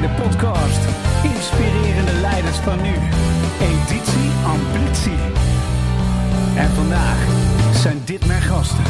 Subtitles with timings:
[0.00, 0.80] de podcast
[1.22, 2.94] Inspirerende Leiders van Nu,
[3.60, 5.18] editie Ambitie.
[6.56, 7.18] En vandaag
[7.72, 8.84] zijn dit mijn gasten.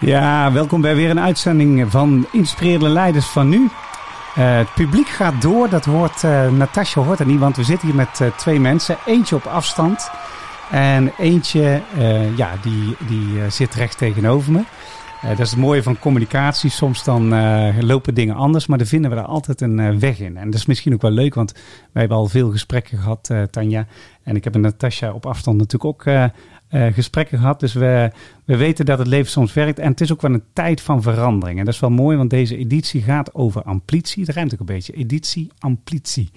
[0.00, 3.56] Ja, welkom bij weer een uitzending van Inspirerende Leiders van Nu.
[3.58, 7.88] Uh, het publiek gaat door, dat hoort, uh, Natasja hoort er niet, want we zitten
[7.88, 8.96] hier met uh, twee mensen.
[9.04, 10.10] Eentje op afstand
[10.70, 11.82] en eentje,
[12.36, 14.62] ja, die, die zit recht tegenover me.
[15.28, 16.70] dat is het mooie van communicatie.
[16.70, 17.28] Soms dan
[17.84, 20.36] lopen dingen anders, maar dan vinden we daar altijd een weg in.
[20.36, 23.86] En dat is misschien ook wel leuk, want wij hebben al veel gesprekken gehad, Tanja.
[24.22, 26.04] En ik heb Natasja op afstand natuurlijk ook
[26.70, 27.60] uh, gesprekken gehad.
[27.60, 28.10] Dus we,
[28.44, 29.78] we weten dat het leven soms werkt.
[29.78, 31.58] En het is ook wel een tijd van verandering.
[31.58, 34.24] En dat is wel mooi, want deze editie gaat over amplitie.
[34.24, 34.92] Het ruimt ook een beetje.
[34.92, 36.30] Editie, amplitie.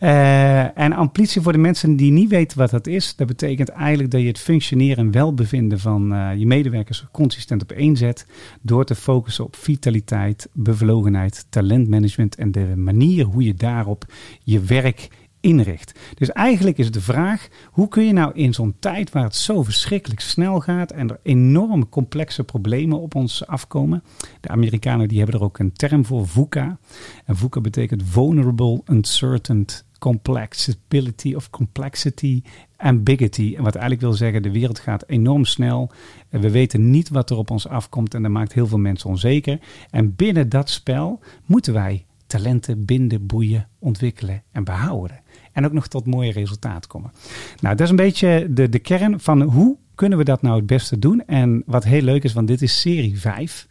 [0.00, 3.16] Uh, en amplitie voor de mensen die niet weten wat dat is.
[3.16, 7.72] Dat betekent eigenlijk dat je het functioneren en welbevinden van uh, je medewerkers consistent op
[7.72, 8.26] één zet.
[8.60, 14.04] Door te focussen op vitaliteit, bevlogenheid, talentmanagement en de manier hoe je daarop
[14.42, 15.08] je werk
[15.46, 15.98] inricht.
[16.14, 19.62] Dus eigenlijk is de vraag: hoe kun je nou in zo'n tijd waar het zo
[19.62, 24.02] verschrikkelijk snel gaat en er enorm complexe problemen op ons afkomen?
[24.40, 26.78] De Amerikanen die hebben er ook een term voor, VUCA.
[27.24, 29.66] En VUCA betekent Vulnerable, Uncertain,
[29.98, 32.42] Complexity of Complexity,
[32.76, 33.54] Ambiguity.
[33.56, 35.90] En wat eigenlijk wil zeggen, de wereld gaat enorm snel.
[36.28, 39.58] We weten niet wat er op ons afkomt en dat maakt heel veel mensen onzeker.
[39.90, 45.24] En binnen dat spel moeten wij talenten binden, boeien, ontwikkelen en behouden
[45.56, 47.12] en ook nog tot mooie resultaten komen.
[47.60, 50.66] Nou, dat is een beetje de, de kern van hoe kunnen we dat nou het
[50.66, 51.22] beste doen.
[51.26, 53.66] En wat heel leuk is, want dit is serie 5.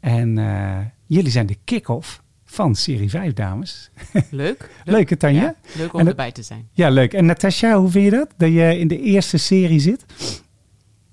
[0.00, 3.90] En uh, jullie zijn de kick-off van serie 5, dames.
[4.12, 4.30] Leuk.
[4.30, 4.68] Leuk,
[5.08, 5.42] leuk Tanja?
[5.42, 6.68] Ja, leuk om erbij te zijn.
[6.72, 7.12] Ja, leuk.
[7.12, 8.34] En Natasja, hoe vind je dat?
[8.36, 10.04] Dat je in de eerste serie zit?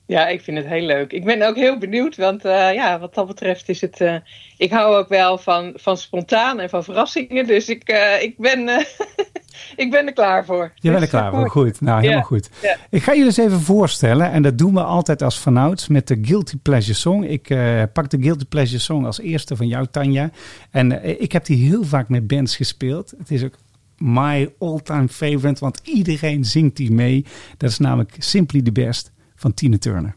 [0.09, 1.11] Ja, ik vind het heel leuk.
[1.11, 4.01] Ik ben ook heel benieuwd, want uh, ja, wat dat betreft is het.
[4.01, 4.15] Uh,
[4.57, 8.69] ik hou ook wel van, van spontaan en van verrassingen, dus ik, uh, ik, ben,
[9.83, 10.71] ik ben er klaar voor.
[10.75, 11.81] Je bent er klaar voor, goed.
[11.81, 12.49] Nou, helemaal goed.
[12.89, 16.17] Ik ga je dus even voorstellen, en dat doen we altijd als vanouds met de
[16.21, 17.23] Guilty Pleasure Song.
[17.23, 17.47] Ik
[17.93, 20.29] pak de Guilty Pleasure Song als eerste van jou, Tanja.
[20.71, 23.13] En ik heb die heel vaak met bands gespeeld.
[23.17, 23.55] Het is ook
[23.97, 27.25] my all-time favorite, want iedereen zingt die mee.
[27.57, 30.15] Dat is namelijk Simply the Best van Tina Turner.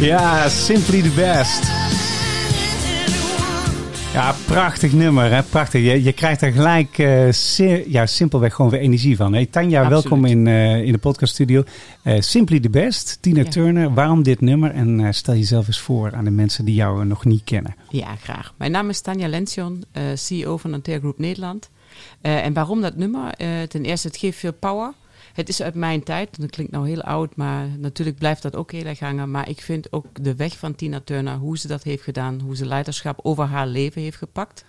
[0.00, 1.62] Ja, Simply the Best.
[4.12, 5.30] Ja, prachtig nummer.
[5.30, 5.42] Hè?
[5.42, 5.82] Prachtig.
[5.82, 9.32] Je, je krijgt er gelijk uh, ja, simpelweg gewoon weer energie van.
[9.32, 11.62] Hey, Tanja, welkom in, uh, in de podcaststudio.
[12.04, 13.94] Uh, Simply the Best, Tina Turner.
[13.94, 14.70] Waarom dit nummer?
[14.70, 17.74] En stel jezelf eens voor aan de mensen die jou nog niet kennen.
[17.90, 18.54] Ja, graag.
[18.56, 19.84] Mijn naam is Tanja Lention,
[20.14, 21.70] CEO van Antea Group Nederland.
[22.20, 23.34] en waarom dat nummer?
[23.68, 24.92] ten eerste, het geeft veel power.
[25.32, 28.72] Het is uit mijn tijd, dat klinkt nou heel oud, maar natuurlijk blijft dat ook
[28.72, 29.30] heel erg hangen.
[29.30, 32.56] Maar ik vind ook de weg van Tina Turner, hoe ze dat heeft gedaan, hoe
[32.56, 34.64] ze leiderschap over haar leven heeft gepakt.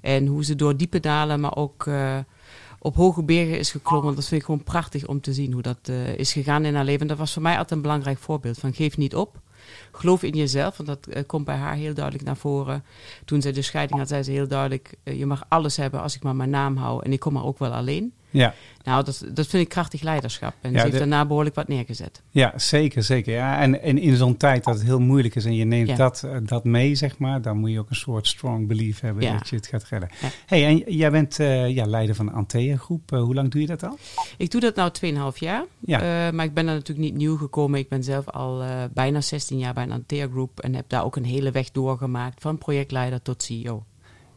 [0.00, 2.18] En hoe ze door diepe dalen, maar ook uh,
[2.78, 4.14] op hoge bergen is geklommen.
[4.14, 6.84] Dat vind ik gewoon prachtig om te zien hoe dat uh, is gegaan in haar
[6.84, 7.06] leven.
[7.06, 9.40] dat was voor mij altijd een belangrijk voorbeeld van geef niet op.
[9.92, 12.84] Geloof in jezelf, want dat uh, komt bij haar heel duidelijk naar voren.
[13.24, 16.22] Toen zij de scheiding had, zei ze heel duidelijk: Je mag alles hebben als ik
[16.22, 18.12] maar mijn naam hou en ik kom maar ook wel alleen.
[18.36, 18.54] Ja.
[18.84, 20.54] Nou, dat, dat vind ik krachtig leiderschap.
[20.60, 22.22] En Ja, ze heeft de- daarna behoorlijk wat neergezet.
[22.30, 23.32] Ja, zeker, zeker.
[23.34, 25.96] Ja, en, en in zo'n tijd dat het heel moeilijk is en je neemt Ja.
[25.96, 29.22] dat, eh, dat mee, zeg maar, dan moet je ook een soort strong belief hebben
[29.22, 29.32] Ja.
[29.38, 30.08] dat je het gaat redden.
[30.46, 33.12] Hey, en jij bent eh, ja, leider van de Antea groep.
[33.12, 33.98] Eh, hoe lang doe je dat al?
[34.36, 34.90] Ik doe dat nou
[35.32, 35.64] 2,5 jaar.
[35.80, 36.30] Ja.
[36.32, 37.78] Maar ik ben daar natuurlijk niet nieuw gekomen.
[37.78, 38.62] Ik ben zelf al
[38.92, 40.60] bijna 16 jaar bij een Antea Group.
[40.60, 42.40] En heb daar ook een hele weg doorgemaakt.
[42.40, 43.84] Van projectleider tot CEO.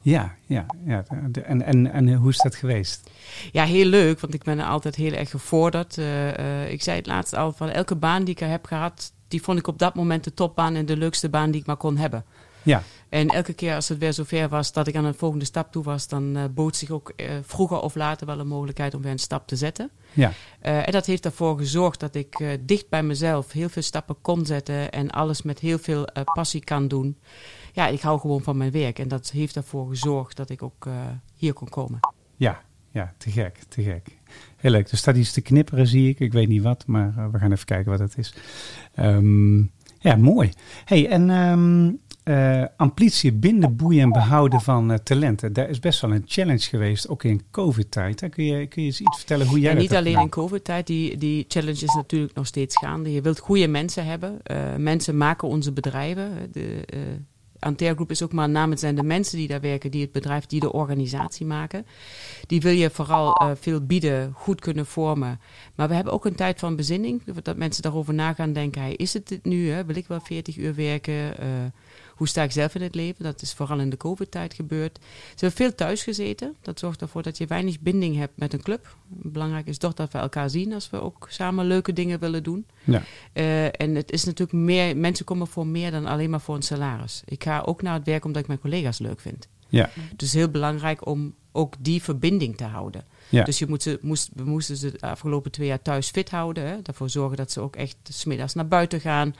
[0.01, 1.03] Ja, ja, ja.
[1.43, 3.09] En, en, en hoe is dat geweest?
[3.51, 5.97] Ja, heel leuk, want ik ben er altijd heel erg gevorderd.
[5.97, 9.41] Eh, eh, ik zei het laatst al, van elke baan die ik heb gehad, die
[9.41, 11.97] vond ik op dat moment de topbaan en de leukste baan die ik maar kon
[11.97, 12.25] hebben.
[12.63, 15.71] Ja, En elke keer als het weer zover was dat ik aan een volgende stap
[15.71, 19.11] toe was, dan eh, bood zich ook vroeger of later wel een mogelijkheid om weer
[19.11, 19.89] een stap te zetten.
[20.13, 20.31] ja,
[20.61, 24.91] en dat heeft ervoor gezorgd dat ik dicht bij mezelf heel veel stappen kon zetten
[24.91, 27.17] en alles met heel veel passie kan doen.
[27.73, 30.85] Ja, ik hou gewoon van mijn werk en dat heeft ervoor gezorgd dat ik ook
[30.85, 30.93] eh,
[31.35, 31.99] hier kon komen.
[32.35, 32.61] ja,
[32.91, 34.17] ja, te gek, te gek.
[34.55, 34.91] Heel leuk.
[34.91, 36.19] Er staat iets te knipperen, zie ik.
[36.19, 38.33] Ik weet niet wat, maar eh, we gaan even kijken wat het is.
[38.93, 39.59] Ehm,
[39.99, 40.51] ja, mooi.
[40.85, 41.91] hey, en ehm
[42.23, 45.53] eh, amplitie, binden, boeien en behouden van eh, talenten.
[45.53, 48.29] Daar is best wel een challenge geweest, ook in COVID-tijd.
[48.29, 50.29] Kun je, kun je eens iets vertellen hoe jij Ja, dat niet alleen in?
[50.29, 53.11] COVID-tijd, die, die challenge is natuurlijk nog steeds gaande.
[53.11, 54.41] Je wilt goede mensen hebben.
[54.77, 56.31] Mensen maken onze bedrijven.
[56.51, 56.83] De
[57.59, 60.45] Antea Group is ook maar namens zijn de mensen die daar werken, die het bedrijf,
[60.45, 61.85] die de organisatie maken.
[62.47, 65.39] Die wil je vooral eh, veel bieden, goed kunnen vormen.
[65.75, 68.81] Maar we hebben ook een tijd van bezinning, dat mensen daarover na gaan denken.
[68.81, 69.69] Hey, is het dit nu?
[69.69, 69.85] Hè?
[69.85, 71.37] Wil ik wel 40 uur werken?
[71.37, 71.47] Eh,
[72.19, 73.23] hoe sta ik zelf in het leven?
[73.23, 74.99] Dat is vooral in de COVID-tijd gebeurd.
[75.35, 76.55] Ze hebben veel thuis gezeten.
[76.61, 78.95] Dat zorgt ervoor dat je weinig binding hebt met een club.
[79.07, 82.65] Belangrijk is toch dat we elkaar zien als we ook samen leuke dingen willen doen.
[82.83, 86.55] Ja, Eh, en het is natuurlijk meer, mensen komen voor meer dan alleen maar voor
[86.55, 87.21] een salaris.
[87.25, 89.47] Ik ga ook naar het werk omdat ik mijn collega's leuk vind.
[89.67, 93.03] ja, Dus heel belangrijk om ook die verbinding te houden.
[93.29, 96.67] Dus je moet ze, moest, we moesten ze de afgelopen twee jaar thuis fit houden.
[96.67, 96.81] Hè?
[96.81, 99.35] Daarvoor zorgen dat ze ook echt smiddags naar buiten gaan.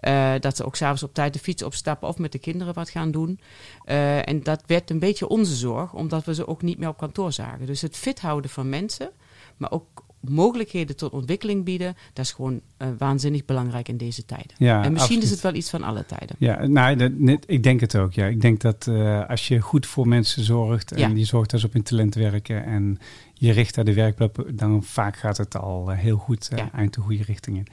[0.00, 2.90] Eh, dat ze ook s'avonds op tijd de fiets opstappen of met de kinderen wat
[2.90, 3.40] gaan doen.
[3.84, 6.98] Eh, en dat werd een beetje onze zorg, omdat we ze ook niet meer op
[6.98, 7.66] kantoor zagen.
[7.66, 9.10] Dus het fit houden van mensen,
[9.56, 14.50] maar ook mogelijkheden tot ontwikkeling bieden, dat is gewoon eh, waanzinnig belangrijk in deze tijden.
[14.58, 16.36] ja en misschien is het wel iets van alle tijden.
[16.38, 18.12] Ja, nou, dat, net, ik denk het ook.
[18.12, 18.26] Ja.
[18.26, 21.08] Ik denk dat eh, als je goed voor mensen zorgt en Ja.
[21.08, 22.98] je zorgt dat ze op hun talent werken en
[23.34, 26.70] je richt daar de werkplek, dan vaak gaat het al eh, heel goed Ja.
[26.72, 27.66] eind de goede richting in.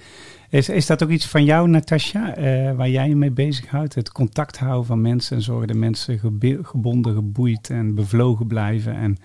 [0.49, 2.33] Is, is dat ook iets van jou, Natasja,
[2.75, 3.95] waar jij je mee bezighoudt?
[3.95, 6.19] Het contact houden van mensen en zorgen dat mensen
[6.61, 9.17] gebonden, geboeid en bevlogen blijven en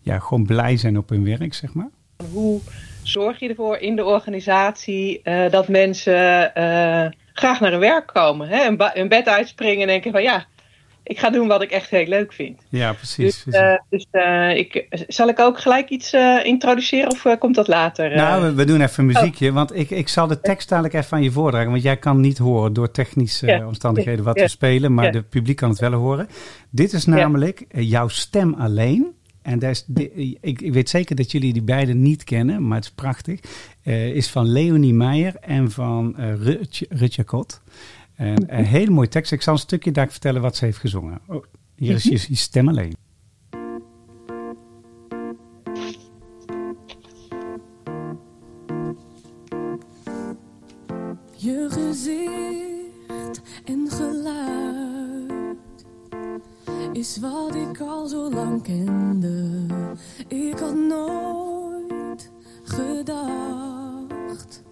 [0.00, 1.88] ja, gewoon blij zijn op hun werk, zeg maar?
[2.32, 2.60] Hoe
[3.02, 8.48] zorg je ervoor in de organisatie eh, dat mensen eh, graag naar hun werk komen?
[8.48, 8.76] Hè?
[8.76, 10.46] Ba- hun bed uitspringen en denken van ja,
[11.02, 12.60] ik ga doen wat ik echt heel leuk vind.
[12.68, 13.44] Ja, precies.
[13.44, 14.06] Dus, eh, dus
[14.56, 18.14] ik, zal ik ook gelijk iets introduceren of komt dat later?
[18.16, 21.16] Nou, we, we doen even een muziekje, want ik, ik zal de tekst dadelijk even
[21.16, 25.12] aan je voordragen, want jij kan niet horen door technische omstandigheden wat we spelen, maar
[25.12, 26.28] de publiek kan het wel horen.
[26.70, 29.15] Dit is namelijk jouw stem alleen.
[29.46, 29.84] En daar is
[30.40, 33.40] ik, ik weet zeker dat jullie die beiden niet kennen, maar het is prachtig.
[33.82, 37.62] Eh, is van Leonie Meijer en van eh Rutje, Rutje Kot.
[38.14, 39.32] En een hele mooie tekst.
[39.32, 41.20] Ik zal een stukje daar vertellen wat ze heeft gezongen.
[41.26, 41.44] Oh,
[41.74, 42.96] hier is je, je stem alleen.
[51.36, 54.65] Je gezicht en geluid
[56.96, 59.66] is wat ik al zo lang kende.
[60.28, 62.30] Ik had nooit
[62.62, 64.62] gedacht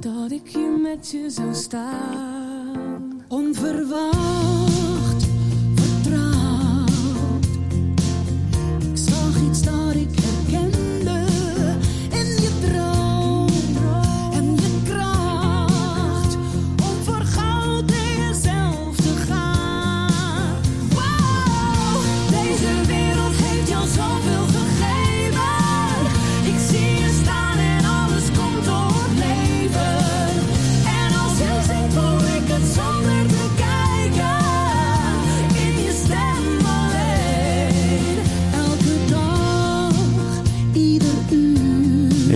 [0.00, 3.24] dat ik hier met je zou staan.
[3.28, 5.26] Onverwacht,
[5.74, 7.44] vertrouwd.
[8.80, 10.19] Ik zag iets dat ik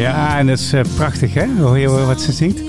[0.05, 1.47] Ja, en dat is eh, prachtig, hè?
[1.59, 2.61] Hoor je wat ze zingt?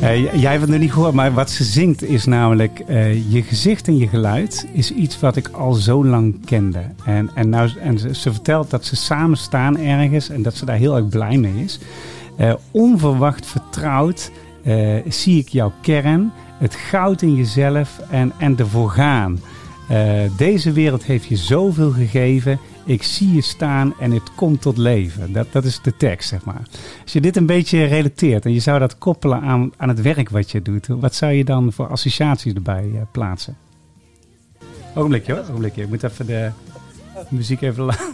[0.00, 2.78] Eh, jij hebt het nog niet gehoord, maar wat ze zingt is namelijk...
[2.78, 6.82] eh, je gezicht en je geluid is iets wat ik al zo lang kende.
[7.04, 10.76] En, en, nou, en ze, vertelt dat ze samen staan ergens en dat ze daar
[10.76, 11.78] heel erg blij mee is.
[12.70, 14.30] Onverwacht vertrouwd
[15.08, 19.40] zie ik jouw kern, het goud in jezelf en, en ervoor gaan.
[20.36, 22.58] Deze wereld heeft je zoveel gegeven.
[22.84, 25.32] Ik zie je staan en het komt tot leven.
[25.32, 26.62] Dat, dat is de tekst, zeg maar.
[27.02, 30.28] Als je dit een beetje relateert en je zou dat koppelen aan, aan het werk
[30.30, 33.56] wat je doet, wat zou je dan voor associaties erbij eh, plaatsen?
[34.94, 35.82] Ogenblikje hoor, ogenblikje.
[35.82, 36.50] Ik moet even de
[37.28, 37.96] muziek even la-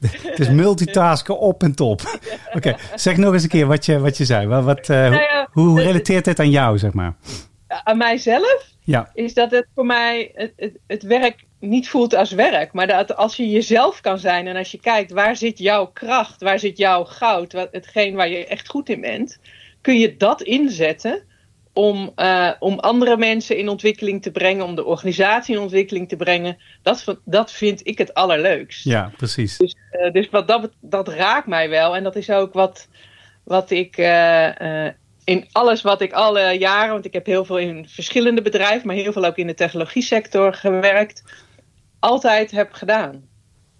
[0.00, 2.18] Het is multitasken op en top.
[2.56, 4.46] Oké, zeg nog eens een keer wat je, wat je zei.
[4.46, 7.14] Wat, wat, eh, Nou ja, hoe, hoe relateert dit aan jou, zeg maar?
[7.84, 12.30] aan mijzelf Ja, is dat het voor mij het, het, het werk niet voelt als
[12.30, 12.72] werk.
[12.72, 16.42] Maar dat als je jezelf kan zijn en als je kijkt waar zit jouw kracht,
[16.42, 19.38] waar zit jouw goud, wat, hetgeen waar je echt goed in bent,
[19.80, 21.22] kun je dat inzetten
[21.72, 26.16] om, eh, om andere mensen in ontwikkeling te brengen, om de organisatie in ontwikkeling te
[26.16, 26.56] brengen.
[26.82, 28.84] Dat, dat vind ik het allerleukst.
[28.84, 29.56] ja, precies.
[29.56, 31.96] Dus, eh, dus wat dat, dat raakt mij wel.
[31.96, 32.88] En dat is ook wat,
[33.44, 34.86] wat ik eh,
[35.24, 38.96] in alles wat ik alle jaren, want ik heb heel veel in verschillende bedrijven, maar
[38.96, 41.22] heel veel ook in de technologie sector gewerkt,
[41.98, 43.22] altijd heb gedaan.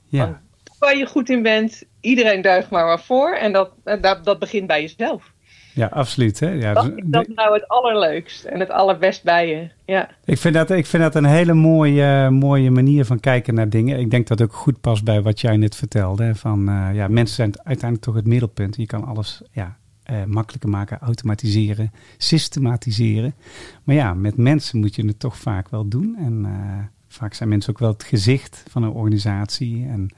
[0.09, 0.41] Ja,
[0.79, 3.35] Waar je goed in bent, iedereen duigt maar maar voor.
[3.35, 5.33] En dat, eh, dat, dat begint bij jezelf.
[5.75, 6.41] ja absoluut.
[6.41, 6.51] Hè?
[6.51, 9.69] Ja, Dat dus- is dat nou het allerleukst en het allerbest bij je.
[9.93, 10.09] Ja.
[10.25, 13.99] Ik vind dat, ik vind dat een hele mooie, mooie manier van kijken naar dingen.
[13.99, 16.35] Ik denk dat ook goed past bij wat jij net vertelde.
[16.35, 18.77] Van, eh, ja, mensen zijn uiteindelijk toch het middelpunt.
[18.77, 23.35] Je kan alles ja, eh, makkelijker maken, automatiseren, systematiseren.
[23.85, 26.17] Maar ja, met mensen moet je het toch vaak wel doen.
[26.19, 26.85] En eh,
[27.17, 29.87] vaak zijn mensen ook wel het gezicht van een organisatie.
[29.89, 30.09] En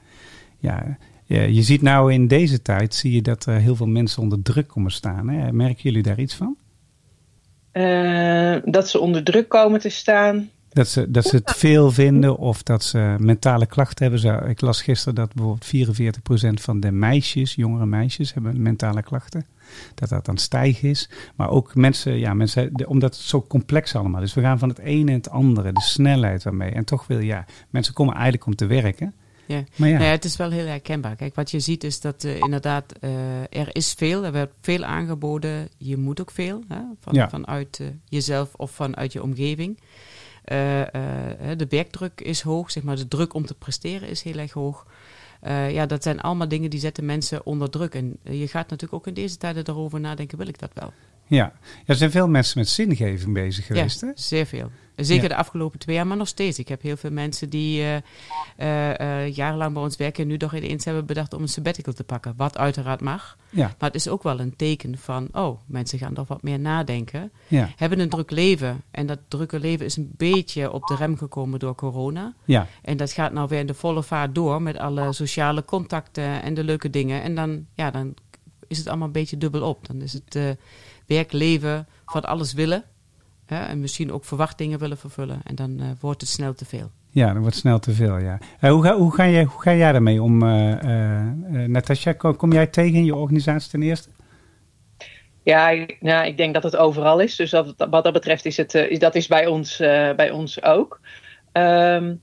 [0.57, 4.21] ja, je, je ziet nou in deze tijd, zie je dat er heel veel mensen
[4.21, 5.29] onder druk komen staan.
[5.29, 5.51] Hè?
[5.51, 6.55] Merken jullie daar iets van?
[7.71, 10.49] Eh, dat ze onder druk komen te staan.
[10.69, 14.49] Dat ze, dat ze het veel vinden of dat ze mentale klachten hebben.
[14.49, 16.19] Ik las gisteren dat bijvoorbeeld
[16.59, 19.45] 44% van de meisjes, jongere meisjes, hebben mentale klachten.
[19.95, 21.09] Dat dat aan het stijgen is.
[21.35, 24.33] Maar ook mensen, ja, mensen, omdat het zo complex allemaal is.
[24.33, 26.71] We gaan van het ene en het andere, de snelheid waarmee.
[26.71, 29.13] En toch wil, ja, mensen komen eigenlijk om te werken.
[29.49, 29.63] Ja.
[29.75, 31.15] Maar ja, Nou ja, het is wel heel herkenbaar.
[31.15, 34.83] Kijk, wat je ziet is dat eh, inderdaad eh, er is veel, er werd veel
[34.83, 35.69] aangeboden.
[35.77, 37.29] Je moet ook veel hè, van, Ja.
[37.29, 39.79] vanuit eh, jezelf of vanuit je omgeving.
[41.57, 44.85] De werkdruk is hoog, zeg maar, de druk om te presteren is heel erg hoog.
[45.39, 47.95] Eh, ja, dat zijn allemaal dingen die zetten mensen onder druk.
[47.95, 50.93] En eh, je gaat natuurlijk ook in deze tijden erover nadenken, wil ik dat wel?
[51.29, 51.37] Ja.
[51.37, 51.51] ja,
[51.85, 54.01] er zijn veel mensen met zingeving bezig geweest.
[54.01, 54.13] ja, Hè?
[54.15, 54.69] zeer veel.
[54.95, 55.29] Zeker Ja.
[55.29, 56.59] de afgelopen twee jaar, maar nog steeds.
[56.59, 57.95] Ik heb heel veel mensen die eh,
[58.57, 60.23] eh, eh, jarenlang bij ons werken...
[60.23, 62.33] en nu toch ineens hebben bedacht om een sabbatical te pakken.
[62.37, 63.37] Wat uiteraard mag.
[63.49, 65.27] Ja, Maar het is ook wel een teken van...
[65.31, 67.31] oh, mensen gaan toch wat meer nadenken.
[67.47, 68.81] ja, Hebben een druk leven.
[68.91, 72.33] En dat drukke leven is een beetje op de rem gekomen door corona.
[72.45, 74.61] ja, En dat gaat nou weer in de volle vaart door...
[74.61, 77.21] met alle sociale contacten en de leuke dingen.
[77.21, 78.13] En dan, ja, dan
[78.67, 79.87] is het allemaal een beetje dubbel op.
[79.87, 80.57] Dan is het
[81.09, 82.83] werk, leven, van alles willen...
[83.45, 85.41] Hè, en misschien ook verwachtingen willen vervullen.
[85.43, 86.91] En dan eh, wordt het snel te veel.
[87.09, 88.37] ja, dat wordt snel te veel, ja.
[88.59, 90.77] Eh, hoe, ga, hoe, ga jij, hoe ga jij daarmee om, eh
[91.67, 92.13] Natasja?
[92.13, 94.09] Kom, kom jij tegen in je organisatie ten eerste?
[95.43, 97.35] Ja, ik- nou, ik denk dat het overal is.
[97.35, 100.63] Dus dat, wat dat betreft is het, is, dat is bij ons, eh, bij ons
[100.63, 100.99] ook.
[101.51, 102.15] Ehm,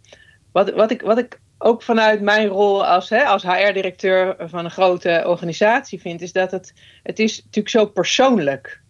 [0.53, 4.71] wat, wat, ik, wat ik ook vanuit mijn rol als, hè, als HR-directeur van een
[4.71, 8.81] grote organisatie vind, is dat het, het is natuurlijk zo persoonlijk.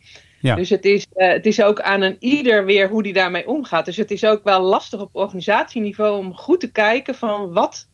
[0.40, 0.54] Ja.
[0.54, 3.84] Dus het is, eh, het is ook aan een ieder weer hoe die daarmee omgaat.
[3.84, 7.88] Dus het is ook wel lastig op organisatieniveau om goed te kijken van wat,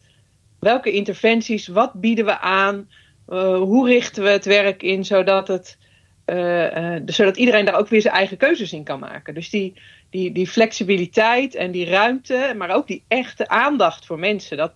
[0.59, 2.89] welke interventies, wat bieden we aan,
[3.29, 5.79] eh, hoe richten we het werk in, zodat, het,
[6.25, 9.35] eh, zodat iedereen daar ook weer zijn eigen keuzes in kan maken.
[9.35, 9.75] Dus die,
[10.13, 14.73] die, die flexibiliteit en die ruimte, maar ook die echte aandacht voor mensen, dat,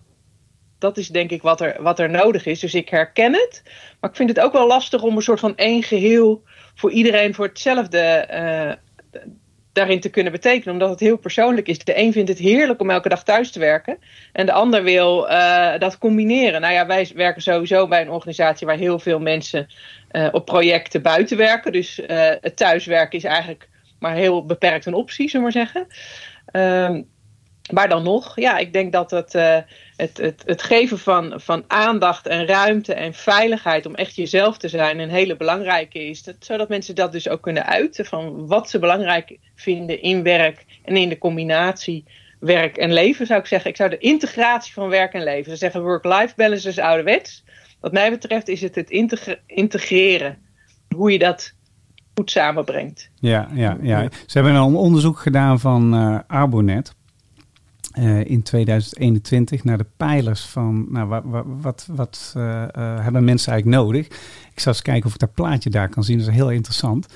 [0.79, 2.59] dat is denk ik wat er, wat er nodig is.
[2.59, 3.61] Dus ik herken het,
[3.99, 6.43] maar ik vind het ook wel lastig om een soort van één geheel
[6.75, 8.71] voor iedereen voor hetzelfde eh,
[9.73, 11.79] daarin te kunnen betekenen, omdat het heel persoonlijk is.
[11.79, 13.97] De een vindt het heerlijk om elke dag thuis te werken
[14.33, 16.61] en de ander wil eh, dat combineren.
[16.61, 19.67] Nou ja, wij werken sowieso bij een organisatie waar heel veel mensen
[20.09, 21.71] eh, op projecten buiten werken.
[21.71, 22.01] Dus
[22.41, 25.87] het thuiswerken is eigenlijk maar heel beperkt een optie, zullen we maar zeggen.
[26.45, 27.01] Ehm,
[27.73, 29.57] maar dan nog, ja, ik denk dat het, eh,
[29.95, 34.69] het, het, het geven van, van aandacht en ruimte en veiligheid om echt jezelf te
[34.69, 36.23] zijn een hele belangrijke is.
[36.23, 40.65] Dat, zodat mensen dat dus ook kunnen uiten van wat ze belangrijk vinden in werk
[40.83, 42.05] en in de combinatie
[42.39, 43.69] werk en leven, zou ik zeggen.
[43.69, 47.43] Ik zou de integratie van werk en leven, ze zeggen work-life balance is ouderwets.
[47.79, 50.37] Wat mij betreft is het het integre- integreren,
[50.95, 51.53] hoe je dat
[52.17, 53.09] goed samenbrengt.
[53.15, 54.07] Ja, ja, ja.
[54.25, 56.95] Ze hebben een onderzoek gedaan van eh Arbonet.
[57.91, 62.43] eh, in 2021 naar de pijlers van nou, wat, wat, wat, eh,
[62.75, 64.05] hebben mensen eigenlijk nodig.
[64.53, 66.17] Ik zal eens kijken of ik dat plaatje daar kan zien.
[66.17, 67.07] Dat is heel interessant.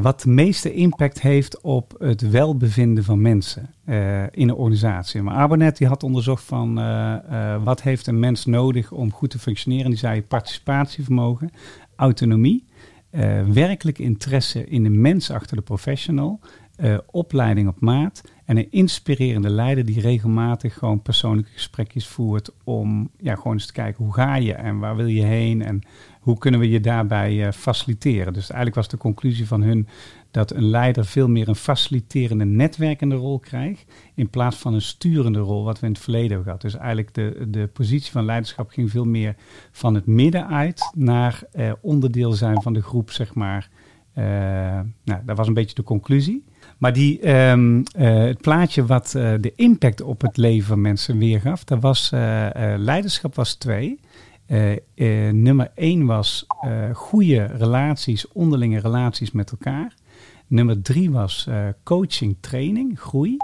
[0.00, 3.74] Wat de meeste impact heeft op het welbevinden van mensen
[4.30, 5.22] in een organisatie.
[5.22, 6.74] Maar Abonet die had onderzocht van
[7.64, 9.90] wat heeft een mens nodig om goed te functioneren.
[9.90, 11.50] Die zei participatievermogen,
[11.96, 12.64] autonomie,
[13.16, 16.40] eh, werkelijk interesse in de mens achter de professional,
[16.76, 23.10] eh, opleiding op maat en een inspirerende leider die regelmatig gewoon persoonlijke gesprekjes voert om
[23.18, 25.80] ja, gewoon eens te kijken hoe ga je en waar wil je heen en
[26.20, 28.32] hoe kunnen we je daarbij eh, faciliteren.
[28.32, 29.88] Dus eigenlijk was de conclusie van hun
[30.30, 35.38] dat een leider veel meer een faciliterende, netwerkende rol krijgt in plaats van een sturende
[35.38, 36.60] rol wat we in het verleden hebben gehad.
[36.60, 39.34] Dus eigenlijk de, de positie van leiderschap ging veel meer
[39.70, 43.68] van het midden uit naar eh, onderdeel zijn van de groep, zeg maar.
[44.12, 44.24] Eh,
[45.04, 46.44] nou, dat was een beetje de conclusie.
[46.78, 51.18] Maar die, ehm, eh, het plaatje wat eh, de impact op het leven van mensen
[51.18, 52.10] weergaf, dat was
[52.76, 54.00] leiderschap was twee.
[55.32, 59.94] Nummer één was eh, goede relaties, onderlinge relaties met elkaar.
[60.46, 63.36] Nummer drie was eh, coaching, training, groei.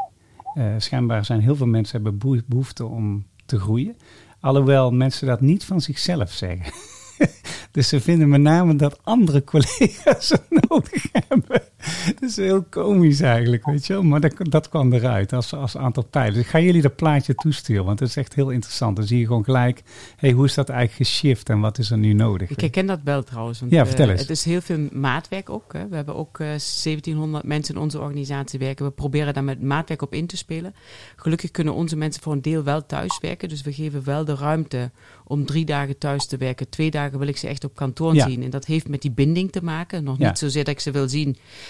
[0.55, 3.97] Eh, schijnbaar zijn heel veel mensen hebben behoe- behoefte om te groeien.
[4.41, 6.73] Alhoewel mensen dat niet van zichzelf zeggen.
[7.73, 11.63] dus ze vinden met name dat andere collega's het nodig hebben.
[12.05, 14.03] Dat is heel komisch eigenlijk, weet je wel.
[14.03, 16.35] Maar dat, dat kwam eruit als, als aantal pijlen.
[16.35, 18.97] Dus ik ga jullie dat plaatje toesturen, want het is echt heel interessant.
[18.97, 19.83] Dan zie je gewoon gelijk,
[20.17, 22.51] hey, hoe is dat eigenlijk geshift en wat is er nu nodig?
[22.51, 23.61] Ik herken dat wel trouwens.
[23.61, 24.21] Want, Ja, eh, vertel eens.
[24.21, 25.73] het is heel veel maatwerk ook.
[25.73, 25.89] Hè.
[25.89, 28.85] We hebben ook eh 1700 mensen in onze organisatie werken.
[28.85, 30.75] We proberen daar met maatwerk op in te spelen.
[31.17, 33.49] Gelukkig kunnen onze mensen voor een deel wel thuis werken.
[33.49, 34.91] Dus we geven wel de ruimte
[35.25, 36.69] om drie dagen thuis te werken.
[36.69, 38.29] Twee dagen wil ik ze echt op kantoor Ja.
[38.29, 38.43] zien.
[38.43, 40.05] En dat heeft met die binding te maken.
[40.05, 40.29] Nog Ja.
[40.29, 41.29] niet zozeer dat ik ze wil zien.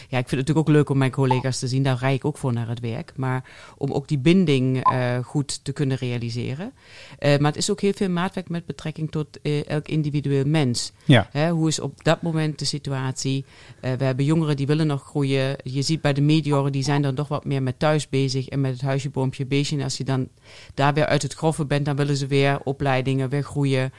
[0.08, 1.82] Ja, ik vind het natuurlijk ook leuk om mijn collega's te zien.
[1.82, 3.12] Daar rij ik ook voor naar het werk.
[3.16, 3.44] Maar
[3.78, 6.72] om ook die binding eh, goed te kunnen realiseren.
[7.18, 10.92] Eh, maar het is ook heel veel maatwerk met betrekking tot eh, elk individueel mens.
[11.04, 13.44] Ja, Hè, hoe is op dat moment de situatie?
[13.80, 15.56] We hebben jongeren die willen nog groeien.
[15.64, 18.60] Je ziet bij de medioren, die zijn dan toch wat meer met thuis bezig en
[18.60, 19.76] met het huisje, boompje, beestje.
[19.76, 20.28] En als je dan
[20.74, 23.92] daar weer uit het grove bent, dan willen ze weer opleidingen, weer groeien.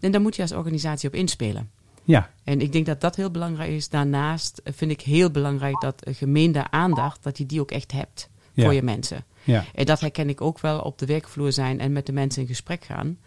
[0.00, 1.70] En daar moet je als organisatie op inspelen.
[2.04, 3.88] ja, En ik denk dat dat heel belangrijk is.
[3.88, 8.28] Daarnaast vind ik heel belangrijk dat een gemeende aandacht, dat je die ook echt hebt
[8.52, 8.64] Ja.
[8.64, 9.24] voor je mensen.
[9.44, 9.64] ja.
[9.74, 12.48] En dat herken ik ook wel op de werkvloer zijn en met de mensen in
[12.48, 13.18] gesprek gaan.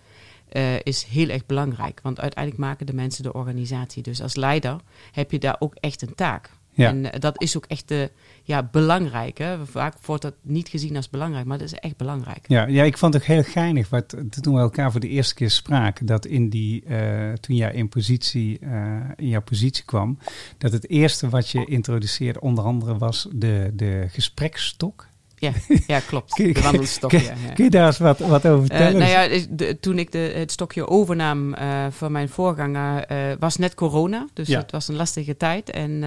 [0.49, 1.99] eh, is heel erg belangrijk.
[2.03, 4.03] Want uiteindelijk maken de mensen de organisatie.
[4.03, 4.75] Dus als leider
[5.11, 6.49] heb je daar ook echt een taak.
[6.73, 6.87] Ja.
[6.87, 8.11] En eh, dat is ook echt de,
[8.43, 9.37] ja, belangrijk.
[9.37, 9.65] Hè?
[9.65, 12.45] Vaak wordt dat niet gezien als belangrijk, maar dat is echt belangrijk.
[12.47, 15.33] Ja, ja, ik vond het ook heel geinig wat, toen we elkaar voor de eerste
[15.33, 20.17] keer spraken, dat in die, eh, toen jij in, positie, eh, in jouw positie kwam,
[20.57, 25.11] dat het eerste wat je introduceerde onder andere was de, de gesprekstok.
[25.43, 25.51] Ja,
[25.95, 26.35] ja klopt.
[26.37, 27.09] De wandelstok.
[27.09, 27.33] kun- ja.
[27.53, 28.99] Kun je daar eens wat, wat over Eh, vertellen?
[28.99, 33.57] nou ja, de- toen ik de, het stokje overnam eh, van mijn voorganger, eh, was
[33.57, 34.27] net corona.
[34.33, 34.59] Dus Ja.
[34.59, 35.69] het was een lastige tijd.
[35.69, 36.03] En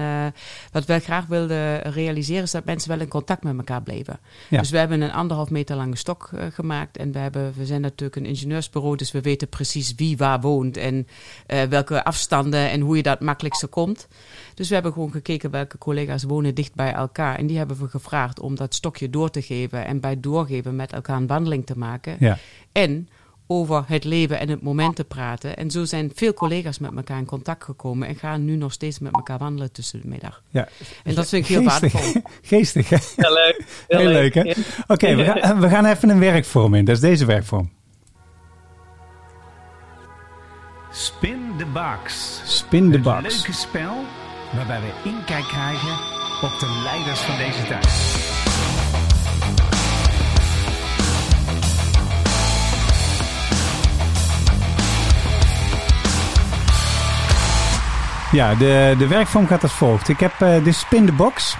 [0.71, 4.19] wat wij graag wilden realiseren, is dat mensen wel in contact met elkaar bleven.
[4.49, 4.59] Ja.
[4.59, 6.97] Dus we hebben een anderhalf meter lange stok gemaakt.
[6.97, 10.77] En we, hebben, we zijn natuurlijk een ingenieursbureau, dus we weten precies wie waar woont.
[10.77, 11.07] En
[11.69, 14.07] welke afstanden en hoe je dat makkelijkste komt.
[14.57, 17.35] Dus we hebben gewoon gekeken welke collega's wonen dicht bij elkaar.
[17.37, 19.85] En die hebben we gevraagd om dat stokje door te geven.
[19.85, 22.15] En bij doorgeven met elkaar een wandeling te maken.
[22.19, 22.37] ja,
[22.71, 23.09] En
[23.47, 25.57] over het leven en het moment te praten.
[25.57, 28.07] En zo zijn veel collega's met elkaar in contact gekomen.
[28.07, 30.41] En gaan nu nog steeds met elkaar wandelen tussen de middag.
[30.49, 30.67] ja.
[31.03, 31.91] En dat vind ik heel Geestig.
[31.93, 32.21] waardevol.
[32.41, 32.97] Geestig, hè?
[33.15, 33.65] Heel leuk.
[33.87, 34.41] Heel leuk, hè?
[34.41, 34.53] Ja.
[34.87, 36.85] Oké, we, gaan, we gaan even een werkvorm in.
[36.85, 37.69] Dat is deze werkvorm.
[40.91, 42.41] Spin the Box.
[42.45, 43.21] Spin the Een box.
[43.35, 43.95] leuke spel
[44.55, 45.93] waarbij we inkijk krijgen
[46.41, 47.85] op de leiders van deze tijd.
[58.31, 60.09] Ja, de, de werkvorm gaat als volgt.
[60.09, 61.57] Ik heb eh, de Spin the Box.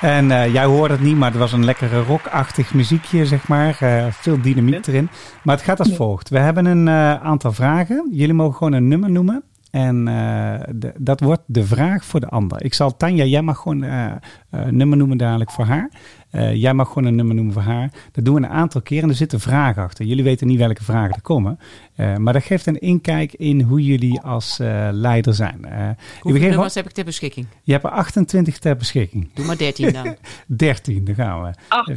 [0.00, 3.76] En eh, jij hoort het niet, maar het was een lekkere rockachtig muziekje, zeg maar.
[3.80, 5.08] Eh, veel dynamiek erin.
[5.42, 6.28] Maar het gaat als volgt.
[6.28, 8.08] We hebben een eh, aantal vragen.
[8.12, 9.42] Jullie mogen gewoon een nummer noemen.
[9.70, 12.64] En eh, de- dat wordt de vraag voor de ander.
[12.64, 14.16] Ik zal Tanja, jij mag gewoon eh, eh,
[14.50, 15.90] een nummer noemen dadelijk voor haar.
[16.30, 17.90] Eh, jij mag gewoon een nummer noemen voor haar.
[18.12, 20.04] Dat doen we een aantal keer en er zitten vragen achter.
[20.04, 21.58] Jullie weten niet welke vragen er komen.
[21.94, 25.58] Eh, maar dat geeft een inkijk in hoe jullie als eh, leider zijn.
[25.58, 27.46] Ik Hoeveel gewoon- nummers heb ik ter beschikking?
[27.62, 29.30] je hebt er 28 ter beschikking.
[29.34, 30.16] Doe maar 13 dan.
[30.46, 31.50] 13, daar gaan we.
[31.68, 31.92] Acht.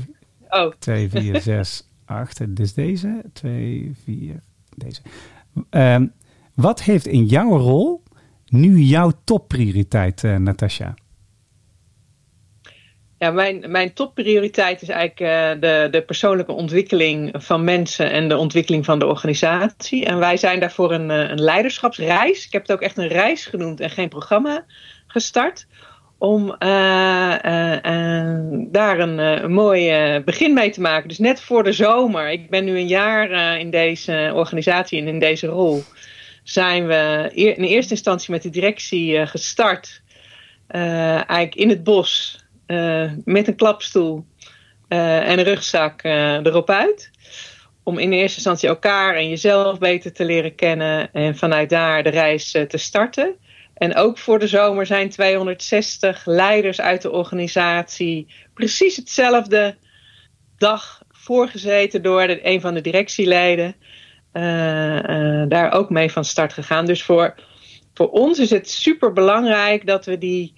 [0.49, 2.55] Oh, 2, 4, 6, 8.
[2.55, 3.21] Dus deze.
[3.33, 4.35] 2, 4,
[4.75, 5.01] deze.
[5.69, 6.05] Ehm,
[6.61, 8.03] wat heeft in jouw rol
[8.45, 10.93] nu jouw topprioriteit, eh Natasja?
[13.17, 18.37] Ja, mijn, mijn topprioriteit is eigenlijk eh, de, de persoonlijke ontwikkeling van mensen en de
[18.37, 20.05] ontwikkeling van de organisatie.
[20.05, 22.45] En wij zijn daarvoor een, eh, een leiderschapsreis.
[22.45, 24.65] Ik heb het ook echt een reis genoemd en geen programma
[25.07, 25.67] gestart.
[26.17, 26.55] Om
[28.71, 31.07] daar een, een mooi begin mee te maken.
[31.07, 32.29] Dus net voor de zomer.
[32.29, 35.83] Ik ben nu een jaar in deze organisatie en in deze rol.
[36.43, 40.01] Zijn we in eerste instantie met de directie eh, gestart.
[40.67, 42.39] Eh, eigenlijk in het bos.
[42.65, 44.25] eh, met een klapstoel
[44.87, 47.11] en een rugzak erop uit.
[47.83, 51.11] Om in eerste instantie elkaar en jezelf beter te leren kennen.
[51.13, 53.35] En vanuit daar de reis te starten.
[53.73, 59.77] En ook voor de zomer zijn 260 leiders uit de organisatie precies hetzelfde
[60.57, 63.75] dag voorgezeten door een van de directieleden.
[64.31, 66.85] Eh, eh, daar ook mee van start gegaan.
[66.85, 67.35] Dus voor,
[67.93, 70.53] voor ons is het super belangrijk dat we die,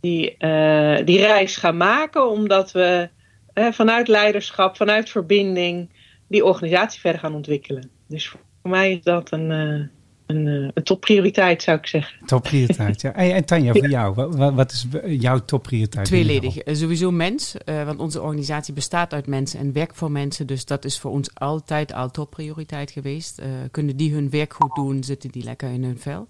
[0.00, 3.08] die, eh, die reis gaan maken, omdat we
[3.54, 5.90] vanuit leiderschap, vanuit verbinding,
[6.28, 7.90] die organisatie verder gaan ontwikkelen.
[8.08, 9.90] Dus voor mij is dat een,
[10.26, 12.26] een, eh, een topprioriteit, zou ik zeggen.
[12.26, 13.14] Topprioriteit, ja.
[13.14, 16.06] En, en Tanja, voor jou, wat, wat is jouw topprioriteit?
[16.06, 16.58] Tweeledig.
[16.58, 20.46] Eh, Sowieso mens, eh, want onze organisatie bestaat uit mensen en werkt voor mensen.
[20.46, 23.38] Dus dat is voor ons altijd al topprioriteit geweest.
[23.38, 26.28] Eh, kunnen die hun werk goed doen, zitten die lekker in hun vel.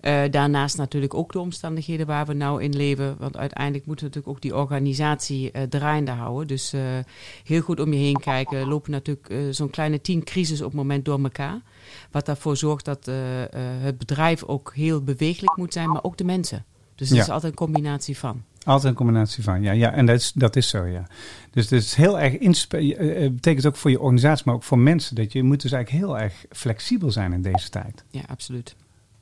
[0.00, 3.16] Eh, daarnaast natuurlijk ook de omstandigheden waar we nou in leven.
[3.18, 6.46] Want uiteindelijk moeten we natuurlijk ook die organisatie eh, draaiende houden.
[6.46, 6.80] Dus eh,
[7.44, 8.58] heel goed om je heen kijken.
[8.58, 11.60] Er lopen natuurlijk zo'n kleine tien crisis op het moment door elkaar.
[12.10, 13.10] Wat ervoor zorgt dat
[13.80, 16.64] het bedrijf ook heel bewegelijk moet zijn, maar ook de mensen.
[16.94, 17.22] Dus het Ja.
[17.22, 18.42] is altijd een combinatie van.
[18.64, 19.72] Altijd een combinatie van, ja.
[19.72, 21.06] ja en dat is, dat is zo, ja.
[21.50, 25.14] Dus het is heel erg eh, betekent ook voor je organisatie, maar ook voor mensen,
[25.14, 28.04] dat je moet dus eigenlijk heel erg flexibel zijn in deze tijd.
[28.10, 28.76] Ja, absoluut.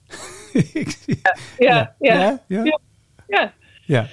[1.58, 2.42] Ja, ja,
[3.26, 3.52] ja,
[3.86, 4.06] ja.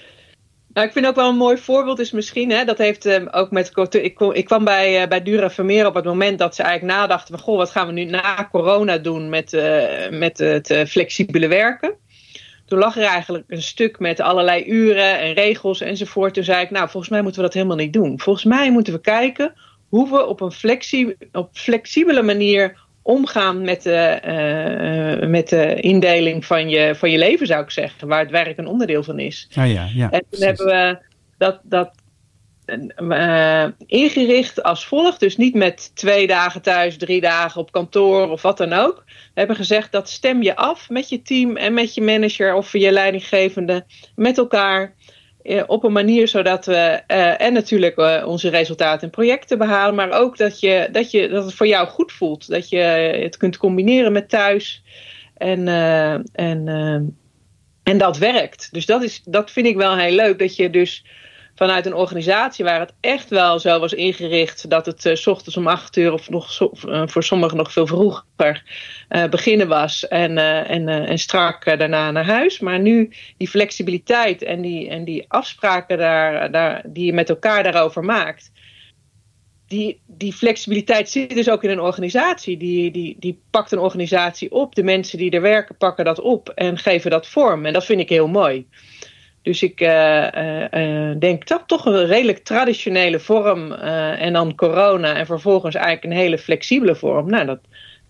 [0.73, 3.51] Nou, ik vind ook wel een mooi voorbeeld is misschien, hè, dat heeft eh, ook
[3.51, 6.97] met, ik, ik kwam bij, eh, bij Dura Vermeer op het moment dat ze eigenlijk
[6.97, 10.85] nadachten van, goh, wat gaan we nu na corona doen met, eh, met het eh,
[10.85, 11.93] flexibele werken.
[12.65, 16.33] Toen lag er eigenlijk een stuk met allerlei uren en regels enzovoort.
[16.33, 18.19] Toen zei ik, nou, volgens mij moeten we dat helemaal niet doen.
[18.19, 19.53] Volgens mij moeten we kijken
[19.89, 26.45] hoe we op een flexi op flexibele manier omgaan met de, eh, met de indeling
[26.45, 28.07] van je, van je leven, zou ik zeggen.
[28.07, 29.49] Waar het werk een onderdeel van is.
[29.55, 30.11] Ah, ja, ja.
[30.11, 30.45] En toen precies.
[30.45, 30.97] hebben we
[31.37, 31.91] dat, dat
[32.65, 35.19] eh, ingericht als volgt.
[35.19, 39.03] Dus niet met twee dagen thuis, drie dagen op kantoor of wat dan ook.
[39.05, 42.71] We hebben gezegd dat stem je af met je team en met je manager of
[42.71, 43.85] je leidinggevende
[44.15, 44.95] met elkaar.
[45.43, 49.95] Eh, op een manier zodat we eh, en natuurlijk eh, onze resultaten en projecten behalen,
[49.95, 52.49] maar ook dat, je, dat, je, dat het voor jou goed voelt.
[52.49, 52.77] Dat je
[53.21, 54.83] het kunt combineren met thuis.
[55.37, 55.67] En,
[56.33, 56.67] en,
[57.83, 58.67] en dat werkt.
[58.71, 60.39] Dus dat, is, dat vind ik wel heel leuk.
[60.39, 61.05] Dat je dus
[61.55, 64.69] vanuit een organisatie waar het echt wel zo was ingericht.
[64.69, 67.87] dat het eh, s ochtends om acht uur of nog eh, voor sommigen nog veel
[67.87, 68.63] vroeger
[69.07, 70.07] eh, beginnen was.
[70.07, 70.37] En,
[70.67, 72.59] en, en strak daarna naar huis.
[72.59, 77.63] Maar nu die flexibiliteit en die, en die afspraken daar, daar, die je met elkaar
[77.63, 78.51] daarover maakt.
[79.67, 82.57] Die, die flexibiliteit zit dus ook in een organisatie.
[82.57, 84.75] Die, die, die pakt een organisatie op.
[84.75, 87.65] De mensen die er werken pakken dat op en geven dat vorm.
[87.65, 88.67] En dat vind ik heel mooi.
[89.43, 93.71] Dus ik eh, denk dat toch een redelijk traditionele vorm.
[93.71, 97.29] en dan corona en vervolgens eigenlijk een hele flexibele vorm.
[97.29, 97.59] Nou, dat,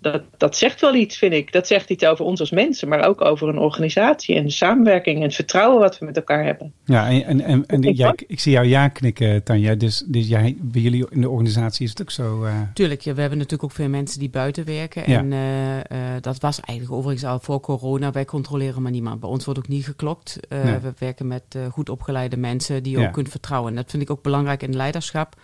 [0.04, 1.52] dat, dat zegt wel iets, vind ik.
[1.52, 5.18] Dat zegt iets over ons als mensen, maar ook over een organisatie en de samenwerking
[5.18, 6.74] en het vertrouwen wat we met elkaar hebben.
[6.86, 9.76] Ja, en, en, en, en jij, ik, ik zie jou ja knikken, Tanja.
[9.76, 12.44] Dus, dus jij, bij jullie in de organisatie is het ook zo.
[12.44, 15.04] eh, Tuurlijk, ja, we hebben natuurlijk ook veel mensen die buiten werken.
[15.12, 15.18] Ja.
[15.18, 18.12] En eh, eh, dat was eigenlijk overigens al voor corona.
[18.12, 19.20] Wij controleren maar niemand.
[19.20, 20.40] Bij ons wordt ook niet geklokt.
[20.50, 20.78] Eh, Nee.
[20.80, 23.08] We werken met goed opgeleide mensen die je Ja.
[23.08, 23.70] ook kunt vertrouwen.
[23.70, 25.36] En dat vind ik ook belangrijk in leiderschap.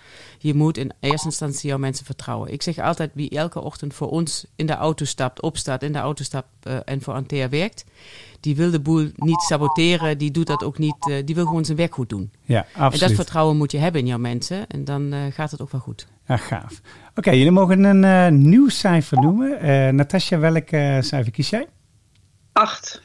[0.42, 2.52] Je moet in eerste instantie jouw mensen vertrouwen.
[2.54, 6.00] Ik zeg altijd, wie elke ochtend voor ons in de auto stapt, opstaat, in de
[6.00, 7.86] auto stapt eh, en voor Antea werkt,
[8.40, 10.18] die wil de boel niet saboteren.
[10.18, 10.96] Die doet dat ook niet.
[11.10, 12.32] eh, die wil gewoon zijn werk goed doen.
[12.42, 13.16] ja, En dat absoluut.
[13.16, 14.68] vertrouwen moet je hebben in jouw mensen.
[14.68, 16.08] En dan eh, gaat het ook wel goed.
[16.28, 16.82] Ja, gaaf.
[17.16, 19.60] Oké, jullie mogen een eh, nieuw cijfer noemen.
[19.60, 20.68] Eh Natasja, welk
[21.04, 21.68] cijfer kies jij?
[22.54, 23.02] Acht.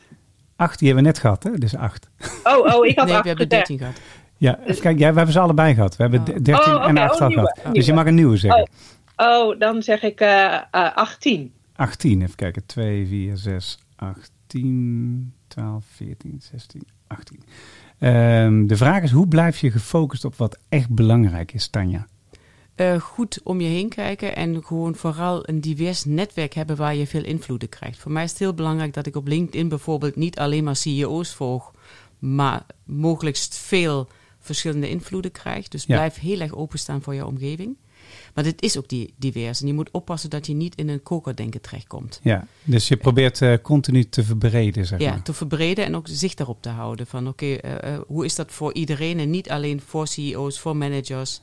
[0.56, 1.50] Acht, die hebben we net gehad, hè?
[1.58, 2.08] Dus acht.
[2.44, 3.48] Oh, oh, ik had nee, acht we hebben.
[3.48, 3.94] 13 gehad.
[4.36, 4.98] Ja, even kijken.
[5.00, 5.96] Ja, we hebben ze allebei gehad.
[5.96, 6.26] We hebben Oh.
[6.26, 7.52] d- 13 Oh, oké, en 8 oh, al nieuwe.
[7.56, 7.74] gehad.
[7.74, 8.68] Dus je mag een nieuwe zeggen.
[9.16, 10.60] Oh, dan zeg ik eh, eh,
[10.94, 11.52] 18.
[11.76, 12.66] 18, even kijken.
[12.66, 17.42] 2, 4, 6, 8, 10, 12, 14, 16, 18.
[17.98, 22.06] Ehm, de vraag is, hoe blijf je gefocust op wat echt belangrijk is, Tanja?
[22.74, 27.06] Eh, goed om je heen kijken en gewoon vooral een divers netwerk hebben waar je
[27.06, 27.98] veel invloeden krijgt.
[27.98, 31.34] Voor mij is het heel belangrijk dat ik op LinkedIn bijvoorbeeld niet alleen maar CEO's
[31.34, 31.70] volg,
[32.18, 34.08] maar mogelijkst veel
[34.44, 35.70] verschillende invloeden krijgt.
[35.70, 35.96] Dus Ja.
[35.96, 37.76] blijf heel erg openstaan voor je omgeving.
[38.34, 39.60] Maar dit is ook die, divers.
[39.60, 42.20] En je moet oppassen dat je niet in een kokerdenken terechtkomt.
[42.22, 45.22] Ja, dus je probeert eh, continu te verbreden, zeg Ja, maar.
[45.22, 47.06] te verbreden en ook zicht daarop te houden.
[47.06, 50.76] Van oké, eh, eh, hoe is dat voor iedereen en niet alleen voor CEO's, voor
[50.76, 51.40] managers.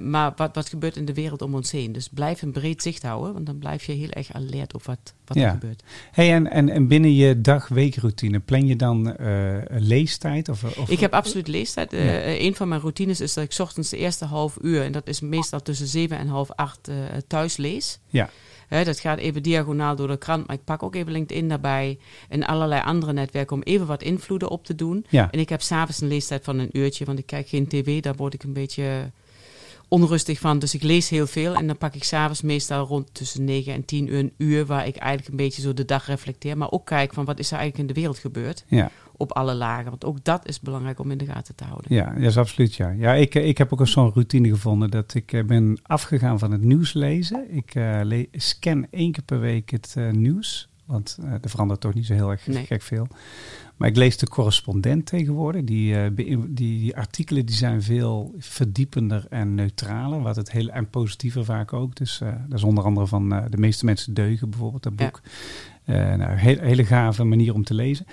[0.00, 1.92] maar wat, wat gebeurt in de wereld om ons heen.
[1.92, 5.14] Dus blijf een breed zicht houden, want dan blijf je heel erg alert op wat,
[5.24, 5.44] wat Ja.
[5.44, 5.82] er gebeurt.
[6.12, 9.16] Hey, en, en, en binnen je dag-weekroutine, plan je dan
[9.68, 10.48] leestijd?
[10.48, 11.90] Of, of, Ik heb absoluut leestijd.
[11.90, 12.24] Ja.
[12.26, 15.06] een van mijn routines is dat ik 's ochtends de eerste half uur, en dat
[15.08, 17.98] is meestal tussen zeven en half acht, eh, thuis lees.
[18.06, 18.30] Ja.
[18.68, 22.46] Dat gaat even diagonaal door de krant, maar ik pak ook even LinkedIn daarbij en
[22.46, 25.06] allerlei andere netwerken om even wat invloeden op te doen.
[25.08, 25.30] Ja.
[25.30, 28.14] En ik heb s'avonds een leestijd van een uurtje, want ik kijk geen tv, daar
[28.14, 29.10] word ik een beetje
[29.92, 30.58] onrustig van.
[30.58, 33.84] Dus ik lees heel veel en dan pak ik s'avonds meestal rond tussen 9 en
[33.84, 36.86] 10 uur een uur, waar ik eigenlijk een beetje zo de dag reflecteer, maar ook
[36.86, 39.90] kijk van wat is er eigenlijk in de wereld gebeurd Ja, op alle lagen.
[39.90, 41.94] Want ook dat is belangrijk om in de gaten te houden.
[41.94, 42.90] ja, dat is absoluut ja.
[42.90, 46.38] Ja, ik, eh, ik heb ook een zo'n routine gevonden dat ik eh, ben afgegaan
[46.38, 47.54] van het nieuws lezen.
[47.56, 51.94] Ik eh, le- scan één keer per week het nieuws, want eh, er verandert toch
[51.94, 52.66] niet zo heel erg Nee.
[52.66, 53.06] gek veel.
[53.76, 55.64] Maar ik lees de correspondent tegenwoordig.
[55.64, 60.20] Die, eh, die, die artikelen die zijn veel verdiepender en neutraler.
[60.22, 61.96] Wat het heel, en positiever vaak ook.
[61.96, 65.20] Dus eh, dat is onder andere van De meeste mensen deugen bijvoorbeeld, dat boek.
[65.84, 68.06] Nou, heel, hele gave manier om te lezen.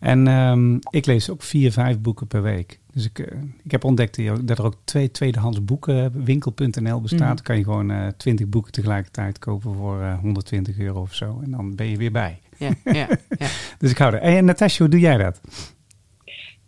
[0.00, 2.78] En ehm, ik lees ook vier, vijf boeken per week.
[2.92, 7.20] Dus ik, eh, ik heb ontdekt dat er ook twee tweedehands boeken, winkel.nl bestaat.
[7.20, 7.34] Mhm.
[7.34, 11.40] Dan kan je gewoon eh 20 boeken tegelijkertijd kopen voor eh 120 euro of zo.
[11.44, 12.38] En dan ben je weer bij.
[12.56, 13.08] Ja, ja, ja.
[13.78, 14.20] Dus ik hou er.
[14.20, 15.40] En Natasja, hoe doe jij dat?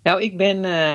[0.03, 0.95] Nou, ik ben eh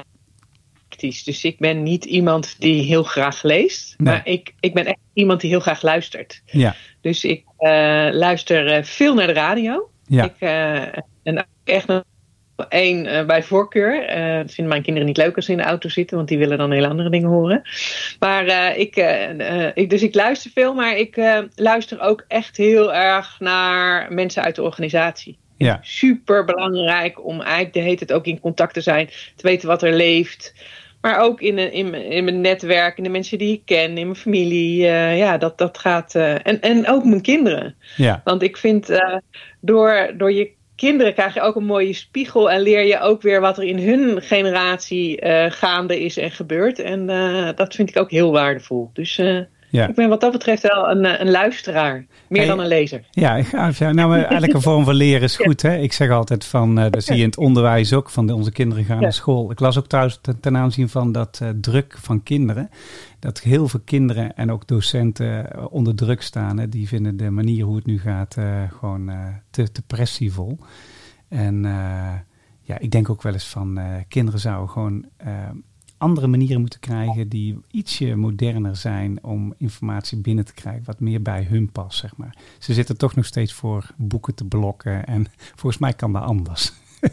[1.04, 3.96] praktisch, dus ik ben niet iemand die heel graag leest.
[3.98, 4.14] Nee.
[4.14, 6.42] Maar ik, ik ben echt iemand die heel graag luistert.
[6.46, 7.70] Ja, Dus ik eh,
[8.12, 9.90] luister eh, veel naar de radio.
[10.06, 12.04] ja, Ik, eh, en echt nog
[12.70, 14.04] één eh, bij voorkeur.
[14.06, 16.38] Eh, dat vinden mijn kinderen niet leuk als ze in de auto zitten, want die
[16.38, 17.62] willen dan hele andere dingen horen.
[18.20, 18.96] Maar eh, ik,
[19.74, 21.22] ik, dus ik luister veel, maar ik
[21.56, 25.38] luister ook echt heel erg naar mensen uit de organisatie.
[25.58, 29.68] ja, Super belangrijk om eigenlijk de hele tijd ook in contact te zijn, te weten
[29.68, 30.54] wat er leeft.
[31.02, 33.98] Maar ook in, een- in, mijn- in mijn netwerk, in de mensen die ik ken,
[33.98, 34.78] in mijn familie.
[35.16, 36.16] ja, dat, dat gaat.
[36.16, 37.76] en, en ook mijn kinderen.
[37.96, 39.00] ja, Want ik vind,
[39.62, 40.52] door, door je
[40.88, 43.80] kinderen krijg je ook een mooie spiegel en leer je ook weer wat er in
[43.80, 46.80] hun generatie eh, gaande is en gebeurt.
[46.80, 48.90] En eh, dat vind ik ook heel waardevol.
[48.94, 49.40] Dus eh,
[49.74, 49.88] ja.
[49.88, 53.06] ik ben wat dat betreft wel een, eh, een luisteraar, meer Hey, dan een lezer.
[53.12, 53.42] Ja.
[53.92, 55.62] Nou, eigenlijk een vorm van leren is goed.
[55.62, 55.78] Hè?
[55.78, 58.52] Ik zeg altijd van, eh dat zie je in het onderwijs ook, van de, onze
[58.52, 59.02] kinderen gaan Ja.
[59.02, 59.52] naar school.
[59.52, 62.70] Ik las ook trouwens ten, ten aanzien van dat eh, druk van kinderen.
[63.20, 66.60] Dat heel veel kinderen en ook docenten onder druk staan.
[66.60, 66.70] Hè?
[66.70, 68.38] Die vinden de manier hoe het nu gaat
[68.80, 69.12] gewoon
[69.52, 70.60] te, te pressievol.
[71.30, 71.62] En
[72.62, 75.06] ja, ik denk ook wel eens van, kinderen zouden gewoon...
[76.04, 81.00] eh, andere manieren moeten krijgen die ietsje moderner zijn om informatie binnen te krijgen, wat
[81.00, 82.36] meer bij hun past, zeg maar.
[82.60, 85.26] Ze zitten toch nog steeds voor boeken te blokken en
[85.60, 86.72] volgens mij kan dat anders.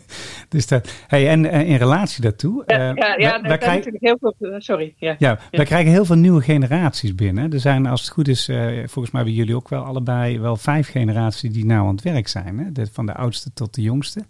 [0.48, 4.04] dus dat, hey, en, en in relatie daartoe, Ja, eh, ja, ja daar krijgen- natuurlijk
[4.04, 4.34] heel veel.
[4.50, 4.94] eh, Sorry.
[4.96, 5.16] Ja.
[5.18, 7.52] ja, wij krijgen heel veel nieuwe generaties binnen.
[7.52, 10.56] Er zijn, als het goed is, eh, volgens mij bij jullie ook wel allebei, wel
[10.56, 12.58] vijf generaties die nou aan het werk zijn.
[12.58, 12.72] Hè?
[12.72, 14.24] De, van de oudste tot de jongste.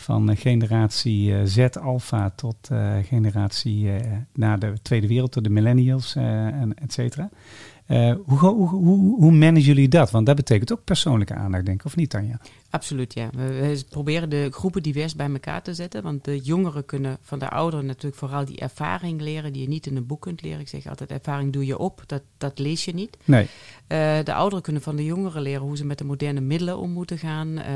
[0.00, 3.90] Van eh, generatie eh, Z, Alpha tot eh, generatie
[4.34, 7.30] na de Tweede Wereld, tot de millennials, eh, en et cetera.
[8.24, 10.10] Hoe, hoe, hoe, hoe managen jullie dat?
[10.10, 12.40] Want dat betekent ook persoonlijke aandacht, denk ik, of niet, Tanja?
[12.70, 13.28] Absoluut, ja.
[13.32, 16.02] We, we proberen de groepen divers bij elkaar te zetten.
[16.02, 19.86] Want de jongeren kunnen van de ouderen natuurlijk vooral die ervaring leren die je niet
[19.86, 20.60] in een boek kunt leren.
[20.60, 23.16] Ik zeg altijd, ervaring doe je op, dat, dat lees je niet.
[23.24, 23.46] Nee.
[23.90, 26.90] Eh, de ouderen kunnen van de jongeren leren hoe ze met de moderne middelen om
[26.90, 27.58] moeten gaan.
[27.58, 27.74] eh,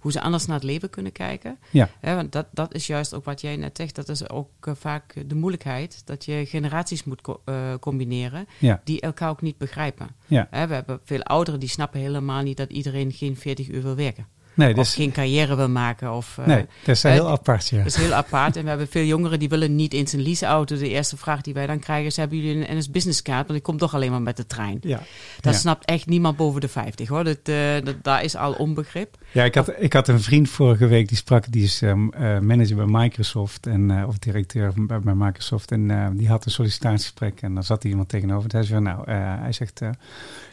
[0.00, 1.58] hoe ze anders naar het leven kunnen kijken.
[1.70, 1.88] Ja.
[2.00, 3.94] Hè, want dat, dat is juist ook wat jij net zegt.
[3.94, 6.02] Dat is ook eh, vaak de moeilijkheid.
[6.04, 8.80] Dat je generaties moet co- eh, combineren Ja.
[8.84, 10.08] die elkaar ook niet begrijpen.
[10.26, 10.48] Ja.
[10.50, 14.26] We hebben veel ouderen die snappen helemaal niet dat iedereen geen 40 uur wil werken.
[14.56, 16.12] Nee, of dus, geen carrière wil maken.
[16.12, 17.76] Of, eh, nee, dat is heel apart, ja.
[17.76, 18.56] Dat is heel apart.
[18.56, 20.76] En we hebben veel jongeren die willen niet eens een leaseauto.
[20.76, 23.46] De eerste vraag die wij dan krijgen is, hebben jullie een NS Business Card?
[23.46, 24.78] Want ik kom toch alleen maar met de trein.
[24.80, 25.00] Ja.
[25.40, 25.58] Dat Ja.
[25.58, 27.24] snapt echt niemand boven de 50 hoor.
[27.24, 29.16] Dat, eh, dat, daar is al onbegrip.
[29.32, 32.38] Ja, ik had, ik had een vriend vorige week die sprak, die is ehm, eh,
[32.38, 35.70] manager bij Microsoft en, of directeur bij, bij Microsoft.
[35.72, 38.50] En die had een sollicitatiegesprek en dan zat er iemand tegenover.
[38.50, 39.80] En hij zei, nou, hij zegt,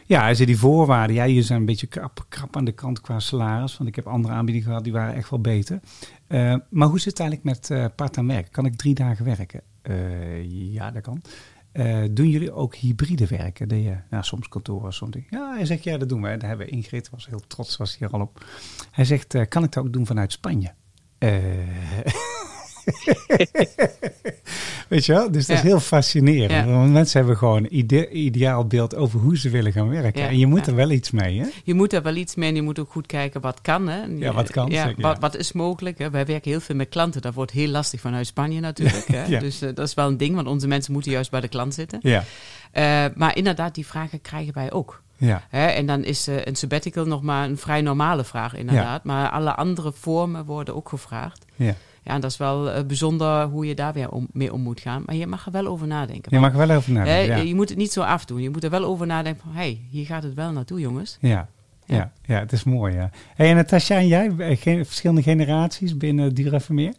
[0.06, 3.00] ja, hij zei die voorwaarden, ja, jullie zijn een beetje krap, krap aan de kant
[3.00, 3.76] qua salaris.
[3.76, 5.80] Want ik heb andere aanbiedingen gehad, die waren echt wel beter.
[6.26, 8.52] Eh, maar hoe zit het eigenlijk met eh part-time werken?
[8.52, 9.60] Kan ik drie dagen werken?
[9.82, 11.22] Eh, ja, dat kan.
[12.10, 13.68] Doen jullie ook hybride werken?
[13.68, 15.16] Dat je, nou, soms kantoor, soms...
[15.30, 16.36] Ja, hij zegt, ja, dat doen we.
[16.36, 18.44] Daar hebben we Ingrid, was heel trots, was hier al op.
[18.90, 20.72] Hij zegt, kan ik dat ook doen vanuit Spanje?
[24.88, 25.30] Weet je wel?
[25.30, 26.50] Dus dat is heel fascinerend.
[26.68, 26.72] Ja.
[26.72, 30.22] Want mensen hebben gewoon een ide- ideaal beeld over hoe ze willen gaan werken.
[30.22, 30.28] Ja.
[30.28, 31.46] En je moet er wel iets mee, hè?
[31.64, 33.88] Je moet er wel iets mee en je moet ook goed kijken wat kan.
[33.88, 34.02] Hè?
[34.04, 35.98] Ja, wat kan, Ja, zeker, wat, wat is mogelijk.
[35.98, 36.10] Hè?
[36.10, 37.22] Wij werken heel veel met klanten.
[37.22, 39.06] Dat wordt heel lastig vanuit Spanje natuurlijk.
[39.16, 39.38] Hè?
[39.38, 41.74] Dus eh, dat is wel een ding, want onze mensen moeten juist bij de klant
[41.74, 41.98] zitten.
[42.02, 42.24] Ja.
[42.72, 45.02] Eh, maar inderdaad, die vragen krijgen wij ook.
[45.16, 45.42] Ja.
[45.48, 45.66] Hè?
[45.66, 49.04] En dan is eh, een sabbatical nog maar een vrij normale vraag inderdaad.
[49.04, 51.44] Maar alle andere vormen worden ook gevraagd.
[51.56, 51.74] ja.
[52.04, 54.80] Ja, en dat is wel eh, bijzonder hoe je daar weer om, mee om moet
[54.80, 55.02] gaan.
[55.06, 56.34] Maar je mag er wel over nadenken.
[56.34, 57.36] Je mag er wel over Hè, nadenken.
[57.36, 57.42] Ja.
[57.42, 58.42] Je moet het niet zo afdoen.
[58.42, 59.52] Je moet er wel over nadenken van...
[59.52, 61.18] hé, hey, hier gaat het wel naartoe, jongens.
[61.20, 61.48] Ja.
[61.86, 61.96] Ja.
[61.96, 62.12] Ja.
[62.26, 63.10] ja, het is mooi, ja.
[63.34, 66.94] Hey, en Natasja en jij, eh, verschillende generaties binnen Dura Vermeer?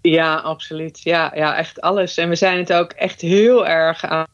[0.00, 1.00] Ja, absoluut.
[1.00, 2.16] Ja, ja, echt alles.
[2.16, 4.26] En we zijn het ook echt heel erg aan.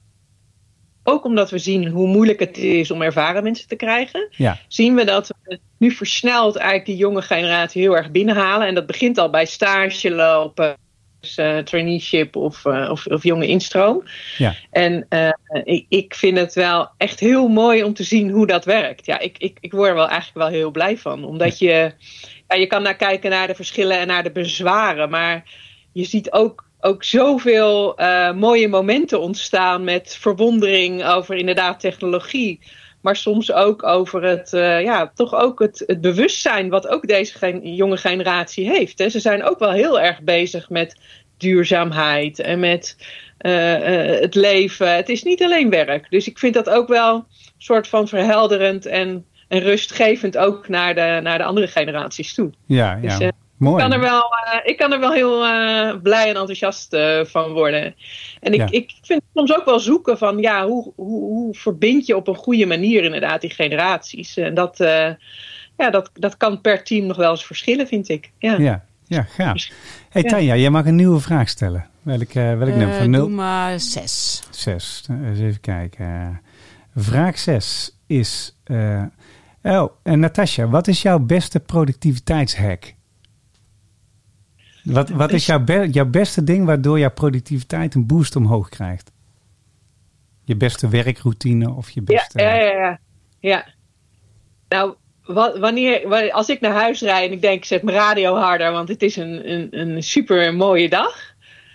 [1.10, 4.58] Ook omdat we zien hoe moeilijk het is om ervaren mensen te krijgen, Ja.
[4.68, 8.66] zien we dat we nu versneld eigenlijk die jonge generatie heel erg binnenhalen.
[8.66, 10.76] En dat begint al bij stage lopen,
[11.20, 14.02] dus, eh, traineeship of, eh, of, of jonge instroom.
[14.38, 14.54] Ja.
[14.70, 15.28] En eh,
[15.64, 19.06] ik, ik vind het wel echt heel mooi om te zien hoe dat werkt.
[19.06, 21.24] Ja, ik, ik, ik word er wel eigenlijk wel heel blij van.
[21.24, 21.92] Omdat je,
[22.48, 25.10] ja, je kan naar kijken naar de verschillen en naar de bezwaren.
[25.10, 25.44] Maar
[25.92, 32.60] je ziet ook, ook zoveel eh, mooie momenten ontstaan met verwondering over inderdaad technologie.
[33.00, 37.38] Maar soms ook over het, eh, ja, toch ook het, het bewustzijn wat ook deze
[37.38, 38.98] gen- jonge generatie heeft.
[38.98, 39.08] Hè.
[39.08, 40.96] Ze zijn ook wel heel erg bezig met
[41.38, 42.96] duurzaamheid en met
[43.38, 44.96] eh, het leven.
[44.96, 46.06] Het is niet alleen werk.
[46.10, 47.24] Dus ik vind dat ook wel een
[47.58, 52.50] soort van verhelderend en, en rustgevend ook naar de, naar de andere generaties toe.
[52.66, 53.30] Ja, Dus, ja.
[53.60, 53.84] Mooi.
[53.84, 57.24] Ik kan er wel, eh, ik kan er wel heel eh, blij en enthousiast eh,
[57.24, 57.94] van worden.
[58.40, 58.66] En ik, Ja.
[58.70, 62.34] ik vind soms ook wel zoeken van ja, hoe, hoe, hoe verbind je op een
[62.34, 64.36] goede manier inderdaad die generaties.
[64.36, 65.08] En dat, eh,
[65.76, 68.30] ja, dat, dat kan per team nog wel eens verschillen, vind ik.
[68.38, 68.58] Ja.
[68.58, 69.68] Ja, ja, gaaf.
[70.10, 70.28] Hey Ja.
[70.28, 71.88] Tanja, jij mag een nieuwe vraag stellen.
[72.02, 72.94] Welk, eh welk nummer?
[72.96, 73.28] Van doe 0?
[73.28, 74.42] maar zes.
[74.50, 75.06] 6.
[75.24, 76.40] Eens even kijken.
[76.96, 78.56] Vraag 6 is...
[78.64, 79.02] eh,
[79.62, 82.94] oh, en Natasja, wat is jouw beste productiviteitshack?
[84.84, 89.12] Wat, wat is jouw, be- jouw beste ding waardoor jouw productiviteit een boost omhoog krijgt?
[90.44, 92.42] Je beste werkroutine of je beste...
[92.42, 92.98] ja, ja, ja.
[93.40, 93.66] ja.
[94.68, 98.34] Nou, wa- wanneer, wa- als ik naar huis rijd en ik denk, zet mijn radio
[98.34, 101.28] harder, want het is een, een, een super mooie dag.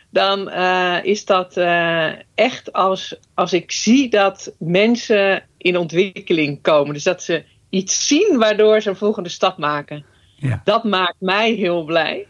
[0.09, 6.93] Dan eh, is dat eh, echt als, als ik zie dat mensen in ontwikkeling komen.
[6.93, 10.05] Dus dat ze iets zien waardoor ze een volgende stap maken.
[10.35, 10.61] Ja.
[10.63, 12.27] Dat maakt mij heel blij.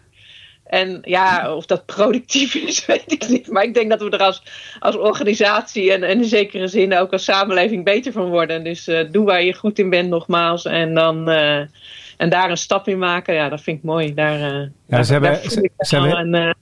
[0.66, 3.48] En ja, of dat productief is, weet ik niet.
[3.52, 4.44] Maar ik denk dat we er als,
[4.80, 8.64] als organisatie en, en in zekere zin ook als samenleving beter van worden.
[8.64, 10.66] Dus eh, doe waar je goed in bent nogmaals.
[10.66, 11.58] En, dan, eh,
[12.18, 13.34] en daar een stap in maken.
[13.34, 14.14] Ja, dat vind ik mooi.
[14.14, 15.50] Daar, eh daar, ze hebben- daar
[15.88, 16.56] ze- hebben- een,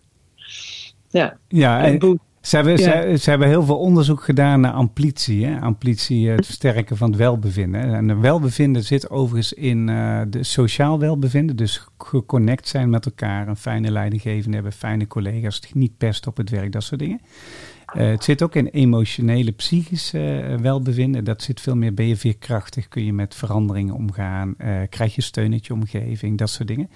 [1.10, 2.20] ja, Ja, en.
[2.44, 3.02] Ze hebben, Ja.
[3.02, 5.46] ze, ze hebben heel veel onderzoek gedaan naar amplitie.
[5.46, 5.60] Hè?
[5.60, 7.82] Amplitie, eh, het versterken van het welbevinden.
[7.82, 7.96] hè.
[7.96, 11.56] En het welbevinden zit overigens in eh, de sociaal welbevinden.
[11.56, 16.50] Dus geconnect zijn met elkaar, een fijne leidinggevende hebben, fijne collega's, niet pesten op het
[16.50, 17.22] werk, dat soort dingen.
[17.86, 21.24] Eh, het zit ook in emotionele, psychische welbevinden.
[21.24, 24.56] Dat zit veel meer, ben je veerkrachtig, kun je met veranderingen omgaan,
[24.90, 26.90] krijg je steun uit je omgeving, dat soort dingen.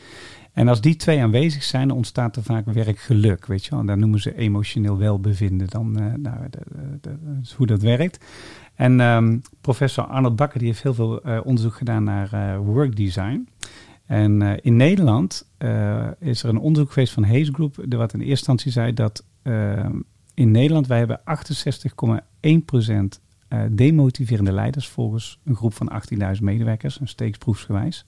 [0.58, 3.80] En als die twee aanwezig zijn, ontstaat er vaak werkgeluk, weet je wel.
[3.80, 6.38] En daar noemen ze emotioneel welbevinden dan, eh, nou,
[7.42, 8.26] is hoe dat werkt.
[8.76, 13.48] En ehm, professor Arnold Bakker die heeft heel veel eh, onderzoek gedaan naar eh workdesign.
[14.06, 15.48] En eh, in Nederland
[16.20, 20.00] is er een onderzoek geweest van Hayes Group, wat in eerste instantie zei dat ehm,
[20.34, 25.92] in Nederland wij hebben 68,1% eh, demotiverende leiders volgens een groep van
[26.36, 28.06] 18.000 medewerkers, een steeksproefsgewijs.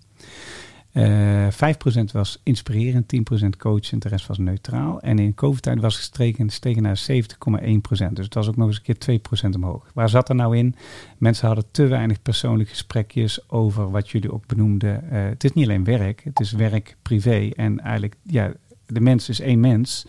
[0.92, 5.02] Eh 5% was inspirerend, 10% coachend, de rest was neutraal.
[5.02, 8.14] En in COVID-tijd was gestegen stegen naar 70,1%.
[8.14, 9.92] Dus het was ook nog eens een keer 2% omhoog.
[9.94, 10.76] Waar zat er nou in?
[11.18, 15.12] Mensen hadden te weinig persoonlijke gesprekjes over wat jullie ook benoemden.
[15.12, 17.50] Eh, het is niet alleen werk, het is werk, privé.
[17.56, 18.54] En eigenlijk, ja,
[18.86, 20.08] de mens is één mens.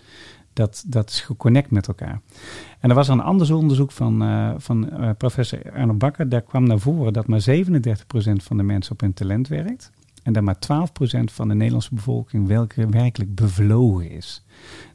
[0.52, 2.20] Dat, dat is geconnect met elkaar.
[2.80, 6.28] En er was een ander onderzoek van, eh, van eh, professor Arno Bakker.
[6.28, 9.90] Daar kwam naar voren dat maar 37% van de mensen op hun talent werkt.
[10.22, 14.44] En dat maar 12% van de Nederlandse bevolking welke werkelijk bevlogen is.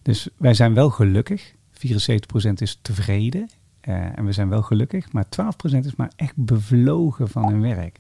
[0.01, 1.53] Dus wij zijn wel gelukkig.
[1.73, 1.77] 74%
[2.53, 3.49] is tevreden.
[3.81, 5.11] eh, en we zijn wel gelukkig.
[5.11, 7.99] Maar 12% is maar echt bevlogen van hun werk.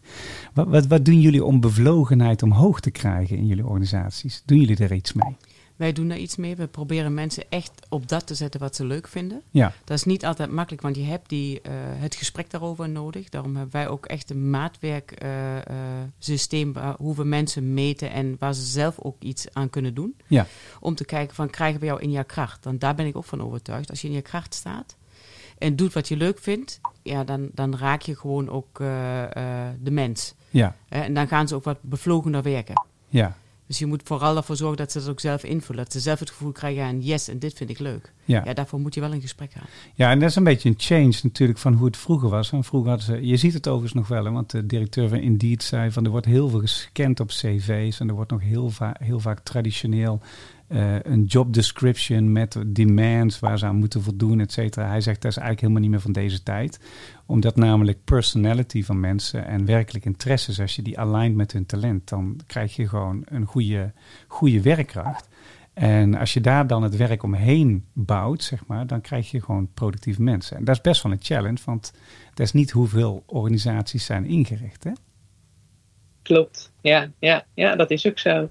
[0.53, 4.43] Wat, wat, doen jullie om bevlogenheid omhoog te krijgen in jullie organisaties?
[4.45, 5.35] Doen jullie er iets mee?
[5.75, 6.55] Wij doen daar iets mee.
[6.55, 9.41] We proberen mensen echt op dat te zetten wat ze leuk vinden.
[9.51, 13.29] Ja, Dat is niet altijd makkelijk, want je hebt die, eh, het gesprek daarover nodig.
[13.29, 18.65] Daarom hebben wij ook echt een maatwerksysteem waar hoe we mensen meten en waar ze
[18.65, 20.15] zelf ook iets aan kunnen doen.
[20.27, 20.47] ja,
[20.79, 22.63] Om te kijken van, krijgen we jou in je kracht?
[22.65, 23.89] Want daar ben ik ook van overtuigd.
[23.89, 24.95] Als je in je kracht staat
[25.57, 29.29] en doet wat je leuk vindt, ja, dan, dan raak je gewoon ook eh, eh,
[29.79, 30.33] de mens.
[30.49, 30.75] ja?
[30.89, 32.83] En dan gaan ze ook wat bevlogener werken.
[33.09, 33.37] ja,
[33.67, 35.83] Dus je moet vooral ervoor zorgen dat ze dat ook zelf invullen.
[35.83, 38.13] Dat ze zelf het gevoel krijgen, ja, en yes, en dit vind ik leuk.
[38.25, 38.41] ja.
[38.45, 39.67] Ja, daarvoor moet je wel in gesprek gaan.
[39.93, 42.49] Ja, en dat is een beetje een change natuurlijk van hoe het vroeger was.
[42.49, 45.17] Want vroeger hadden ze, je ziet het overigens nog wel, hè, want de directeur van
[45.17, 48.69] Indeed zei van er wordt heel veel gescand op cv's en er wordt nog heel,
[48.69, 50.19] va heel vaak traditioneel
[50.67, 54.87] eh, een job description met demands waar ze aan moeten voldoen, et cetera.
[54.87, 56.79] Hij zegt dat is eigenlijk helemaal niet meer van deze tijd.
[57.25, 62.09] Omdat namelijk personality van mensen en werkelijk interesses, als je die aligned met hun talent,
[62.09, 63.93] dan krijg je gewoon een goede,
[64.27, 65.27] goede werkkracht.
[65.73, 69.69] En als je daar dan het werk omheen bouwt, zeg maar, dan krijg je gewoon
[69.73, 70.57] productieve mensen.
[70.57, 71.93] En dat is best wel een challenge, want
[72.33, 74.83] dat is niet hoeveel organisaties zijn ingericht.
[74.83, 74.91] Hè?
[76.21, 78.49] Klopt, ja, ja, ja, dat is ook zo.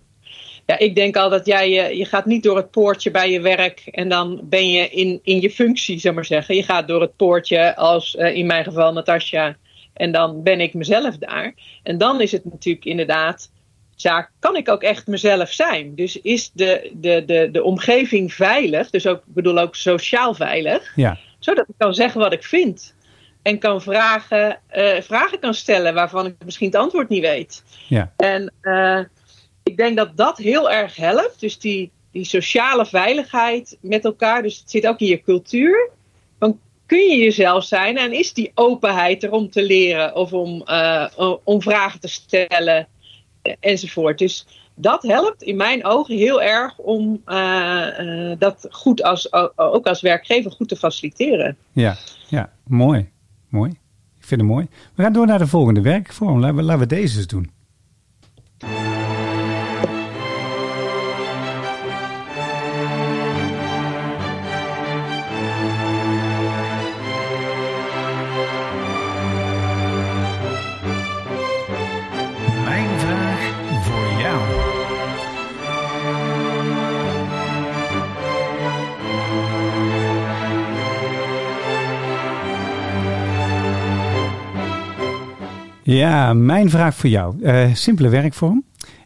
[0.67, 3.41] Ja, ik denk al dat jij, je, je gaat niet door het poortje bij je
[3.41, 6.55] werk en dan ben je in, in je functie, zeg maar zeggen.
[6.55, 9.57] Je gaat door het poortje als eh, in mijn geval Natasja
[9.95, 11.55] en dan ben ik mezelf daar.
[11.83, 13.51] En dan is het natuurlijk inderdaad,
[13.97, 15.95] ja, kan ik ook echt mezelf zijn?
[15.95, 20.93] Dus is de, de, de, de omgeving veilig, dus ook, ik bedoel ook sociaal veilig,
[20.97, 22.95] Ja, zodat ik kan zeggen wat ik vind.
[23.43, 27.63] En kan vragen, eh, vragen kan stellen waarvan ik misschien het antwoord niet weet.
[27.89, 29.01] ja, En eh,
[29.65, 31.41] ik denk dat dat heel erg helpt.
[31.41, 34.43] Dus die, die sociale veiligheid met elkaar.
[34.43, 35.91] Dus het zit ook in je cultuur.
[36.39, 40.63] Dan kun je jezelf zijn en is die openheid er om te leren of om,
[40.63, 42.89] eh, om vragen te stellen
[43.43, 44.19] eh, enzovoort.
[44.19, 50.01] Dus dat helpt in mijn ogen heel erg om eh, dat goed als, ook als
[50.01, 51.57] werkgever goed te faciliteren.
[51.73, 51.97] ja,
[52.29, 52.53] ja.
[52.67, 53.11] Mooi,
[53.49, 53.71] mooi.
[54.19, 54.67] Ik vind het mooi.
[54.95, 56.41] We gaan door naar de volgende werkvorm.
[56.41, 57.54] Laten we, laten we deze eens doen.
[85.95, 87.43] Ja, mijn vraag voor jou.
[87.43, 88.65] Eh, simpele werkvorm.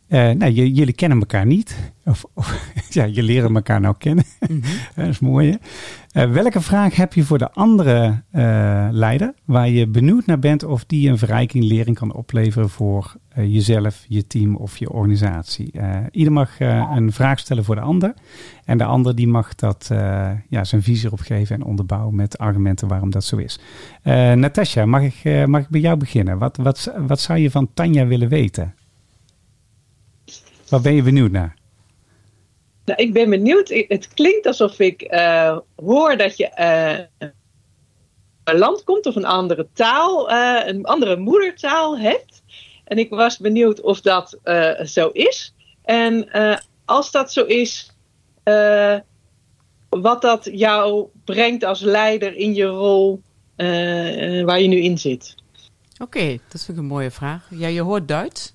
[0.08, 1.92] Eh, nou, jullie kennen elkaar niet.
[2.04, 4.24] Of, of ja, je leren elkaar nou kennen.
[4.96, 5.56] dat is mooi, hè?
[6.20, 9.34] Eh, welke vraag heb je voor de andere eh, leider...
[9.44, 12.68] waar je benieuwd naar bent of die een verrijking, lering kan opleveren...
[12.68, 15.72] voor jezelf, je team of je organisatie?
[16.10, 18.14] Ieder mag een vraag stellen voor de ander.
[18.64, 19.86] En de ander die mag dat,
[20.48, 22.14] ja, zijn visie erop geven en onderbouwen...
[22.14, 23.60] met argumenten waarom dat zo is.
[24.34, 26.38] Natasja, mag ik, mag ik bij jou beginnen?
[26.38, 28.74] Wat, wat, wat zou je van Tanja willen weten?
[30.70, 31.56] Waar ben je benieuwd naar?
[32.84, 33.68] Nou, ik ben benieuwd.
[33.68, 36.98] Het klinkt alsof ik eh, hoor dat je eh,
[38.44, 42.42] een land komt of een andere taal, eh, een andere moedertaal hebt.
[42.84, 45.54] En ik was benieuwd of dat eh, zo is.
[45.82, 47.90] En eh, als dat zo is,
[48.42, 48.96] eh,
[49.88, 53.22] wat dat jou brengt als leider in je rol
[54.44, 55.34] waar je nu in zit.
[55.98, 57.46] Oké, dat vind ik een mooie vraag.
[57.50, 58.54] Ja, je hoort Duits.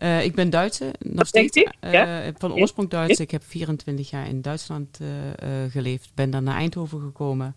[0.00, 1.56] Eh, ik ben Duitse, nog steeds.
[1.56, 2.32] ik, ja.
[2.38, 3.20] Van oorsprong Duits.
[3.20, 6.10] Ik heb 24 jaar in Duitsland eh, geleefd.
[6.14, 7.54] Ben dan naar Eindhoven gekomen.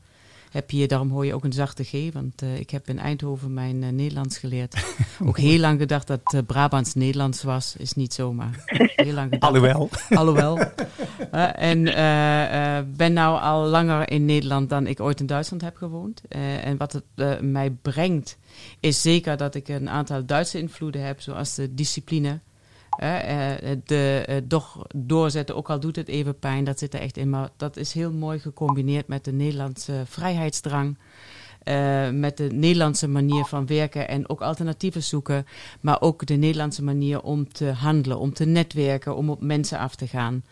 [0.54, 3.54] Heb hier, daarom hoor je ook een zachte G, want eh, ik heb in Eindhoven
[3.54, 4.96] mijn eh, Nederlands geleerd.
[5.28, 7.76] ook heel lang gedacht dat eh, Brabants Nederlands was.
[7.78, 8.64] Is niet zomaar.
[8.96, 9.54] Heel lang gedacht.
[9.54, 9.90] Alhoewel.
[10.20, 10.60] Alhoewel.
[11.56, 11.84] En
[12.98, 16.22] ben nou al langer in Nederland dan ik ooit in Duitsland heb gewoond.
[16.64, 18.38] En wat het mij brengt,
[18.80, 22.40] is zeker dat ik een aantal Duitse invloeden heb, zoals de discipline.
[22.98, 27.00] Eh, eh, de eh, doch doorzetten, ook al doet het even pijn, dat zit er
[27.00, 27.30] echt in.
[27.30, 30.98] Maar dat is heel mooi gecombineerd met de Nederlandse vrijheidsdrang.
[32.12, 35.46] met de Nederlandse manier van werken en ook alternatieven zoeken.
[35.82, 39.96] Maar ook de Nederlandse manier om te handelen, om te netwerken, om op mensen af
[39.96, 40.44] te gaan.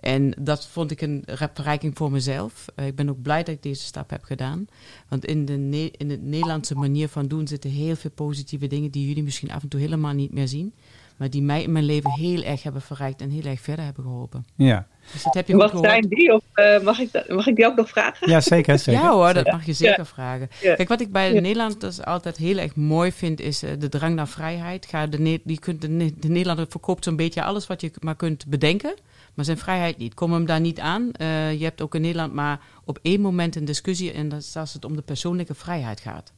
[0.00, 1.24] En dat vond ik een
[1.54, 2.64] verrijking voor mezelf.
[2.76, 4.66] Ik ben ook blij dat ik deze stap heb gedaan.
[5.08, 9.06] Want in de, in de Nederlandse manier van doen zitten heel veel positieve dingen die
[9.06, 10.72] jullie misschien af en toe helemaal niet meer zien.
[11.18, 14.04] Maar die mij in mijn leven heel erg hebben verrijkt en heel erg verder hebben
[14.04, 14.46] geholpen.
[14.56, 16.34] Ja, Dus dat heb je Wat zijn die?
[16.34, 18.30] Of eh, mag, ik dat- mag ik die ook nog vragen?
[18.30, 18.78] ja zeker.
[18.78, 19.02] zeker.
[19.02, 19.52] Ja hoor, dat Ja.
[19.52, 20.04] mag je zeker Ja.
[20.04, 20.48] vragen.
[20.62, 20.74] Ja.
[20.74, 21.40] Kijk, wat ik bij Ja.
[21.40, 24.86] Nederland dus altijd heel erg mooi vind, is eh, de drang naar vrijheid.
[24.86, 27.90] Ga de, Ne- die kunt de, Ne- de Nederlander verkoopt zo'n beetje alles wat je
[28.00, 28.94] maar kunt bedenken,
[29.34, 30.14] maar zijn vrijheid niet.
[30.14, 31.12] Kom hem daar niet aan.
[31.12, 34.56] Eh, je hebt ook in Nederland maar op één moment een discussie en dat is
[34.56, 36.32] als het om de persoonlijke vrijheid gaat.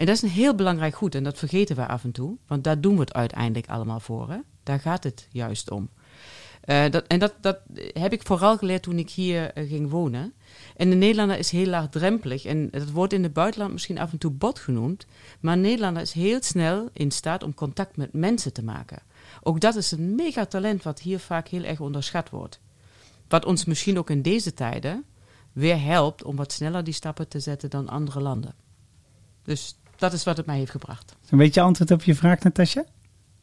[0.00, 2.64] En dat is een heel belangrijk goed en dat vergeten we af en toe, want
[2.64, 4.30] daar doen we het uiteindelijk allemaal voor.
[4.30, 4.38] Hè?
[4.62, 5.88] Daar gaat het juist om.
[6.60, 7.58] Eh, dat, en dat, dat
[7.92, 10.32] heb ik vooral geleerd toen ik hier eh, ging wonen.
[10.76, 12.44] En de Nederlander is heel laagdrempelig.
[12.44, 15.06] En dat wordt in het buitenland misschien af en toe bot genoemd.
[15.40, 19.02] Maar Nederlander is heel snel in staat om contact met mensen te maken.
[19.42, 22.60] Ook dat is een mega talent wat hier vaak heel erg onderschat wordt.
[23.28, 25.04] Wat ons misschien ook in deze tijden
[25.52, 28.54] weer helpt om wat sneller die stappen te zetten dan andere landen.
[29.42, 31.16] Dus dat is wat het mij heeft gebracht.
[31.30, 32.84] Een beetje antwoord op je vraag, Natasja?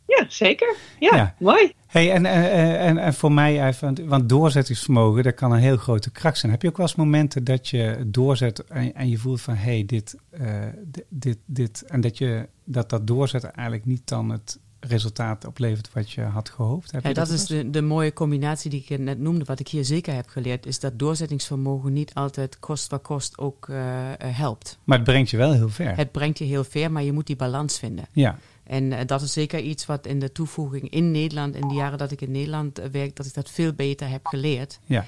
[0.07, 0.75] Ja, zeker.
[0.99, 1.35] Ja, Ja.
[1.39, 1.73] mooi.
[1.87, 6.11] Hey, en, en, en, en voor mij, even, want doorzettingsvermogen, dat kan een heel grote
[6.11, 6.51] kracht zijn.
[6.51, 9.71] Heb je ook wel eens momenten dat je doorzet en, en je voelt van, hé,
[9.71, 14.29] hey, dit, eh, dit, dit, dit, en dat je dat, dat doorzetten eigenlijk niet dan
[14.29, 16.91] het resultaat oplevert wat je had gehoopt?
[16.91, 19.45] Heb Ja, dat is de, de mooie combinatie die ik net noemde.
[19.45, 23.69] Wat ik hier zeker heb geleerd, is dat doorzettingsvermogen niet altijd kost wat kost ook
[23.69, 24.77] eh, eh, helpt.
[24.83, 25.95] Maar het brengt je wel heel ver.
[25.95, 28.05] Het brengt je heel ver, maar je moet die balans vinden.
[28.11, 31.73] Ja, En eh, dat is zeker iets wat in de toevoeging in Nederland, in de
[31.73, 34.79] jaren dat ik in Nederland werk, dat ik dat veel beter heb geleerd.
[34.85, 35.05] ja.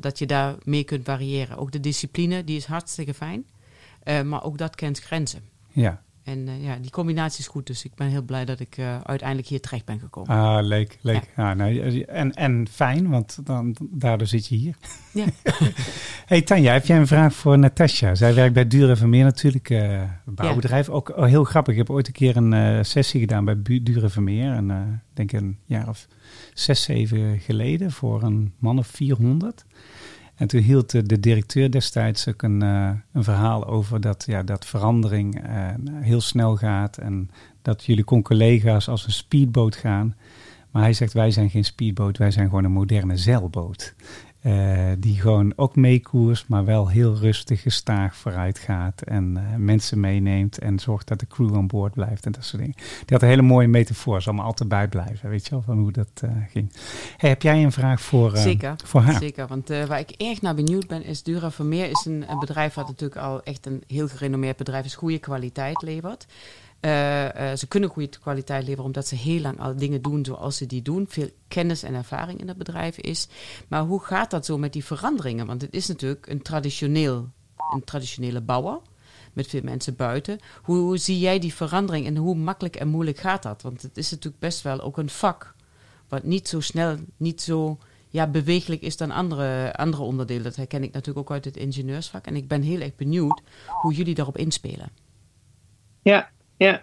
[0.00, 1.56] Dat je daar mee kunt variëren.
[1.56, 3.44] Ook de discipline, die is hartstikke fijn.
[4.24, 5.40] Maar ook dat kent grenzen.
[5.72, 7.66] Ja, En eh, ja, die combinatie is goed.
[7.66, 10.36] Dus ik ben heel blij dat ik eh, uiteindelijk hier terecht ben gekomen.
[10.36, 11.32] ah, leuk, leuk.
[11.36, 11.54] Ja.
[11.54, 14.76] nou, en, en fijn, want dan, daardoor zit je hier.
[15.12, 15.24] Ja.
[16.30, 18.14] Hey Tanja, heb jij een vraag voor Natasja?
[18.14, 20.88] Zij werkt bij Dure Vermeer natuurlijk, eh, een bouwbedrijf.
[20.88, 21.72] Ook oh, heel grappig.
[21.72, 23.56] Ik heb ooit een keer een eh, sessie gedaan bij
[24.08, 24.52] Vermeer.
[24.52, 26.06] En, eh, ik denk een jaar of
[26.54, 29.64] zes, zeven geleden voor een man of 400.
[30.40, 34.42] En toen hield de, de directeur destijds ook een, eh, een verhaal over dat, ja,
[34.42, 35.66] dat verandering eh,
[36.00, 36.96] heel snel gaat.
[36.98, 37.30] En
[37.62, 40.14] dat jullie con collega's als een speedboot gaan.
[40.70, 43.94] Maar hij zegt, wij zijn geen speedboot, wij zijn gewoon een moderne zeilboot.
[44.40, 49.02] Eh, die gewoon ook meekoers, maar wel heel rustig, gestaag vooruit gaat.
[49.02, 52.62] En eh, mensen meeneemt en zorgt dat de crew aan boord blijft en dat soort
[52.62, 52.76] dingen.
[52.76, 55.92] Die had een hele mooie metafoor, zal maar altijd bijblijven, weet je wel, van hoe
[55.92, 56.72] dat eh, ging.
[57.16, 58.74] Hey, heb jij een vraag voor, Zeker.
[58.84, 59.20] voor haar?
[59.20, 62.74] Zeker, want waar ik erg naar benieuwd ben, is Dura Vermeer is een, een bedrijf
[62.74, 66.26] wat natuurlijk al echt een heel gerenommeerd bedrijf is, goede kwaliteit levert.
[66.80, 70.56] Eh, eh, ze kunnen goede kwaliteit leveren omdat ze heel lang al dingen doen zoals
[70.56, 71.06] ze die doen.
[71.08, 73.28] Veel kennis en ervaring in het bedrijf is.
[73.68, 75.46] Maar hoe gaat dat zo met die veranderingen?
[75.46, 77.28] Want het is natuurlijk een, traditioneel,
[77.74, 78.78] een traditionele bouwer
[79.32, 80.38] met veel mensen buiten.
[80.62, 83.62] Hoe, zie jij die verandering en hoe makkelijk en moeilijk gaat dat?
[83.62, 85.54] Want het is natuurlijk best wel ook een vak
[86.08, 87.78] wat niet zo snel, niet zo
[88.08, 90.42] ja, bewegelijk is dan andere, andere onderdelen.
[90.42, 92.26] Dat herken ik natuurlijk ook uit het ingenieursvak.
[92.26, 94.90] En ik ben heel erg benieuwd hoe jullie daarop inspelen.
[96.02, 96.30] Ja,
[96.66, 96.82] ja.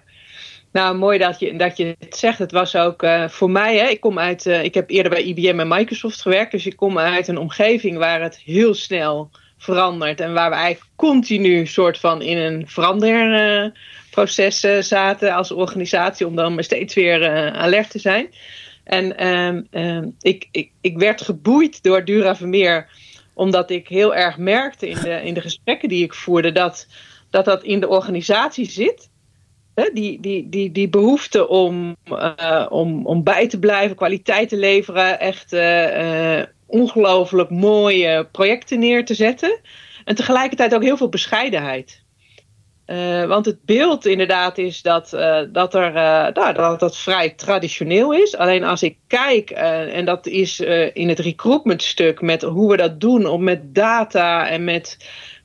[0.71, 2.39] Nou, mooi dat je, dat je het zegt.
[2.39, 5.23] Het was ook eh, voor mij, hè, ik kom uit, eh, ik heb eerder bij
[5.23, 6.51] IBM en Microsoft gewerkt.
[6.51, 10.19] Dus ik kom uit een omgeving waar het heel snel verandert.
[10.19, 16.27] En waar we eigenlijk continu soort van in een veranderproces eh, zaten als organisatie.
[16.27, 18.33] Om dan steeds weer eh, alert te zijn.
[18.83, 22.89] En ehm, ehm, ik, ik, ik werd geboeid door Dura Vermeer.
[23.33, 26.51] Omdat ik heel erg merkte in de, in de gesprekken die ik voerde.
[26.51, 26.87] Dat
[27.29, 29.09] dat, dat in de organisatie zit.
[29.93, 35.19] Die, die, die, die behoefte om, eh, om, om bij te blijven, kwaliteit te leveren,
[35.19, 39.59] echt eh, ongelooflijk mooie projecten neer te zetten.
[40.05, 42.05] En tegelijkertijd ook heel veel bescheidenheid.
[43.27, 45.09] Want het beeld inderdaad is dat,
[45.51, 45.93] dat, er,
[46.33, 48.37] nou, dat dat vrij traditioneel is.
[48.37, 50.59] Alleen als ik kijk, en dat is
[50.93, 54.97] in het recruitment stuk met hoe we dat doen, om met data en met,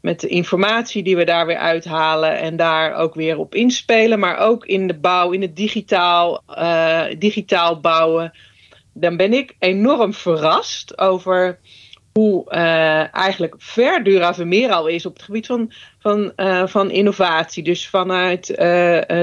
[0.02, 4.38] met de informatie die we daar weer uithalen en daar ook weer op inspelen, maar
[4.38, 8.32] ook in de bouw, in het digitaal, eh, digitaal bouwen,
[8.92, 11.58] dan ben ik enorm verrast over
[12.12, 17.62] hoe eh, eigenlijk ver Vermeer al is op het gebied van, van, eh, van innovatie.
[17.62, 18.46] Dus vanuit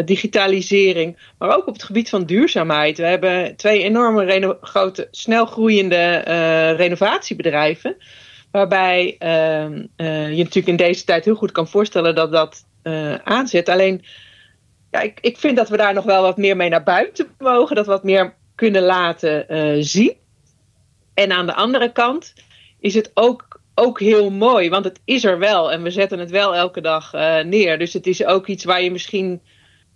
[0.06, 2.98] digitalisering, maar ook op het gebied van duurzaamheid.
[2.98, 6.18] We hebben twee enorme grote, snel groeiende
[6.78, 7.98] renovatiebedrijven.
[8.52, 13.16] Waarbij ehm, eh, je natuurlijk in deze tijd heel goed kan voorstellen dat dat eh,
[13.16, 13.70] aanzet.
[13.70, 14.06] Alleen,
[14.92, 17.76] ja, ik, ik vind dat we daar nog wel wat meer mee naar buiten mogen.
[17.76, 20.14] Dat we wat meer kunnen laten eh, zien.
[21.14, 22.34] En aan de andere kant
[22.80, 26.30] is het ook, ook heel mooi, want het is er wel en we zetten het
[26.30, 27.12] wel elke dag
[27.44, 27.78] neer.
[27.78, 29.42] Dus het is ook iets waar je misschien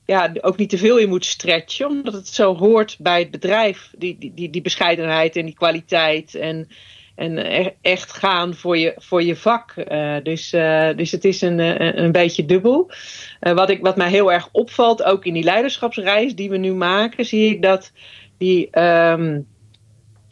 [0.06, 3.90] ja, ook niet te veel in moet stretchen, omdat het zo hoort bij het bedrijf,
[3.98, 6.36] die, die, die, die bescheidenheid en die kwaliteit.
[6.36, 6.68] En,
[7.16, 9.72] en e- echt gaan voor je, voor je vak.
[9.72, 11.60] Eh, dus, eh, dus het is een,
[12.04, 12.92] een, beetje dubbel.
[13.40, 16.74] Eh, wat, ik, wat mij heel erg opvalt, ook in die leiderschapsreis die we nu
[16.74, 17.92] maken, zie ik dat,
[18.38, 19.42] die, ehm,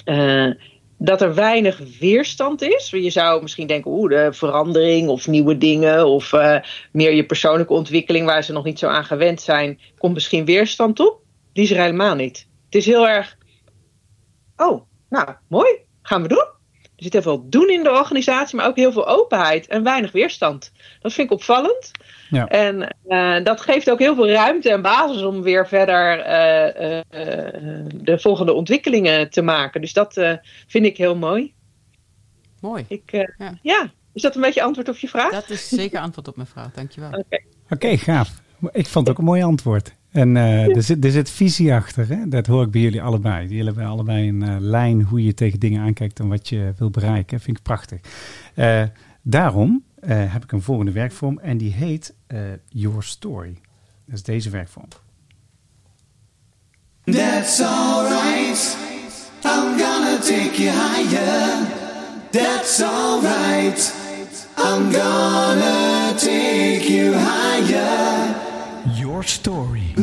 [0.05, 0.49] eh,
[0.97, 2.89] dat er weinig weerstand is.
[2.89, 6.59] Je zou misschien denken, oeh, de verandering of nieuwe dingen of eh,
[6.91, 10.99] meer je persoonlijke ontwikkeling waar ze nog niet zo aan gewend zijn, komt misschien weerstand
[10.99, 11.19] op.
[11.53, 12.47] Die is er helemaal niet.
[12.65, 13.37] Het is heel erg,
[14.57, 15.69] oh, nou, mooi,
[16.01, 16.59] gaan we doen.
[17.01, 20.11] Er zit heel veel doen in de organisatie, maar ook heel veel openheid en weinig
[20.11, 20.71] weerstand.
[20.99, 21.91] Dat vind ik opvallend.
[22.29, 22.47] Ja.
[22.47, 27.85] En eh, dat geeft ook heel veel ruimte en basis om weer verder eh, eh,
[27.93, 29.81] de volgende ontwikkelingen te maken.
[29.81, 30.33] Dus dat eh,
[30.67, 31.53] vind ik heel mooi.
[32.59, 32.85] Mooi.
[32.87, 33.57] Ik, Ja.
[33.61, 33.91] ja.
[34.13, 35.31] is dat een beetje antwoord op je vraag?
[35.31, 36.71] Dat is zeker antwoord op mijn vraag.
[36.71, 37.09] Dankjewel.
[37.09, 37.39] Oké.
[37.69, 38.29] Oké, gaaf.
[38.71, 39.95] Ik vond het ook een mooi antwoord.
[40.11, 42.27] En eh, er, zit, er zit visie achter, hè?
[42.27, 43.47] dat hoor ik bij jullie allebei.
[43.47, 46.89] Jullie hebben allebei een eh, lijn hoe je tegen dingen aankijkt en wat je wil
[46.89, 47.39] bereiken.
[47.39, 47.99] Vind ik prachtig.
[48.53, 48.83] Eh,
[49.21, 52.13] daarom heb ik een volgende werkvorm en die heet
[52.67, 53.57] Your Story.
[54.05, 54.87] Dat is deze werkvorm.
[57.03, 58.77] That's alright.
[59.43, 61.67] I'm gonna take you higher.
[62.31, 63.93] That's alright.
[64.57, 68.40] I'm gonna take you higher.
[69.21, 69.93] Your story.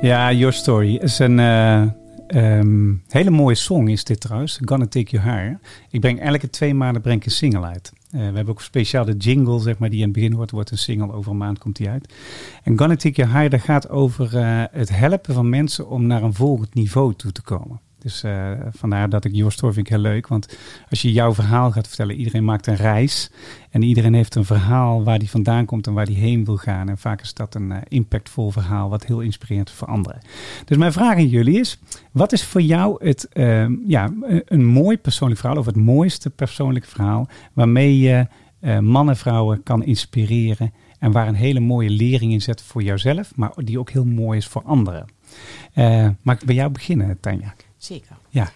[0.00, 1.82] Ja, Your Story is een eh,
[2.26, 4.58] ehm, hele mooie song is dit trouwens.
[4.64, 5.58] Gonna Take You Higher.
[5.90, 7.92] Ik breng elke twee maanden breng ik een single uit.
[8.10, 10.50] Eh, we hebben ook speciaal de jingle, zeg maar, die in het begin hoort.
[10.50, 12.14] wordt een single, over een maand komt die uit.
[12.62, 16.22] En Gonna Take You Higher, dat gaat over eh, het helpen van mensen om naar
[16.22, 17.80] een volgend niveau toe te komen.
[18.06, 20.28] Dus eh, vandaar dat ik vind ik heel leuk.
[20.28, 20.56] Want
[20.90, 23.30] als je jouw verhaal gaat vertellen, iedereen maakt een reis.
[23.70, 26.88] En iedereen heeft een verhaal waar die vandaan komt en waar die heen wil gaan.
[26.88, 30.20] En vaak is dat een eh, impactvol verhaal wat heel inspirerend voor anderen.
[30.64, 31.78] Dus mijn vraag aan jullie is,
[32.12, 34.12] wat is voor jou het, ehm, ja,
[34.44, 38.26] een, mooi persoonlijk verhaal of het mooiste persoonlijke verhaal waarmee je
[38.60, 43.36] eh, mannen, vrouwen kan inspireren en waar een hele mooie lering in zet voor jouzelf,
[43.36, 45.06] maar die ook heel mooi is voor anderen.
[45.72, 47.54] Eh, mag ik bij jou beginnen, Tanja?
[47.86, 48.16] Zeker.
[48.28, 48.50] Ja.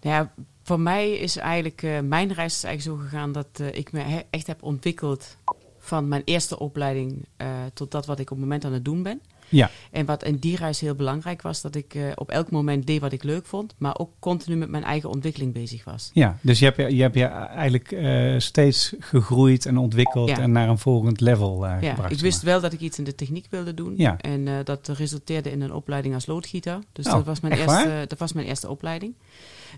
[0.00, 0.32] Nou ja,
[0.62, 4.00] voor mij is eigenlijk, eh, mijn reis is eigenlijk zo gegaan dat eh, ik me
[4.00, 5.36] he- echt heb ontwikkeld
[5.78, 9.02] van mijn eerste opleiding eh, tot dat wat ik op het moment aan het doen
[9.02, 9.20] ben.
[9.48, 12.86] Ja, En wat in die reis heel belangrijk was, dat ik eh, op elk moment
[12.86, 16.10] deed wat ik leuk vond, maar ook continu met mijn eigen ontwikkeling bezig was.
[16.12, 16.38] ja.
[16.40, 20.38] dus je hebt je, je, hebt je eigenlijk eh, steeds gegroeid en ontwikkeld Ja.
[20.38, 22.12] en naar een volgend level eh Ja, gebracht.
[22.12, 22.52] ik wist maar.
[22.52, 23.94] wel dat ik iets in de techniek wilde doen.
[23.96, 24.16] Ja.
[24.20, 26.78] En dat resulteerde in een opleiding als loodgieter.
[26.92, 28.08] Dus Oh, dat, was mijn eerste, waar?
[28.08, 29.14] dat was mijn eerste opleiding.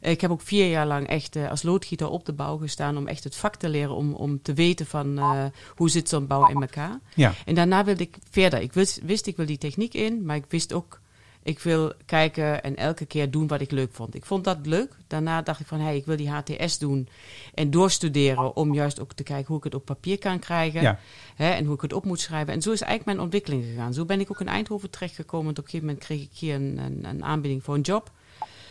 [0.01, 2.97] Eh, Ik heb ook vier jaar lang echt eh, als loodgieter op de bouw gestaan
[2.97, 6.27] om echt het vak te leren, om, om te weten van eh, hoe zit zo'n
[6.27, 6.99] bouw in elkaar.
[7.15, 8.61] Ja, En daarna wilde ik verder.
[8.61, 11.01] Ik wist, wist ik wil die techniek in, maar ik wist ook,
[11.43, 14.15] ik wil kijken en elke keer doen wat ik leuk vond.
[14.15, 14.97] Ik vond dat leuk.
[15.07, 17.09] Daarna dacht ik van, hey, ik wil die HTS doen
[17.55, 20.83] en doorstuderen om juist ook te kijken hoe ik het op papier kan krijgen.
[20.83, 20.99] ja,
[21.37, 22.55] Hè, en hoe ik het op moet schrijven.
[22.55, 23.95] En zo is eigenlijk mijn ontwikkeling gegaan.
[23.95, 25.51] Zo ben ik ook in Eindhoven terechtgekomen.
[25.51, 28.11] Op een gegeven moment kreeg ik hier een, een, een aanbieding voor een job.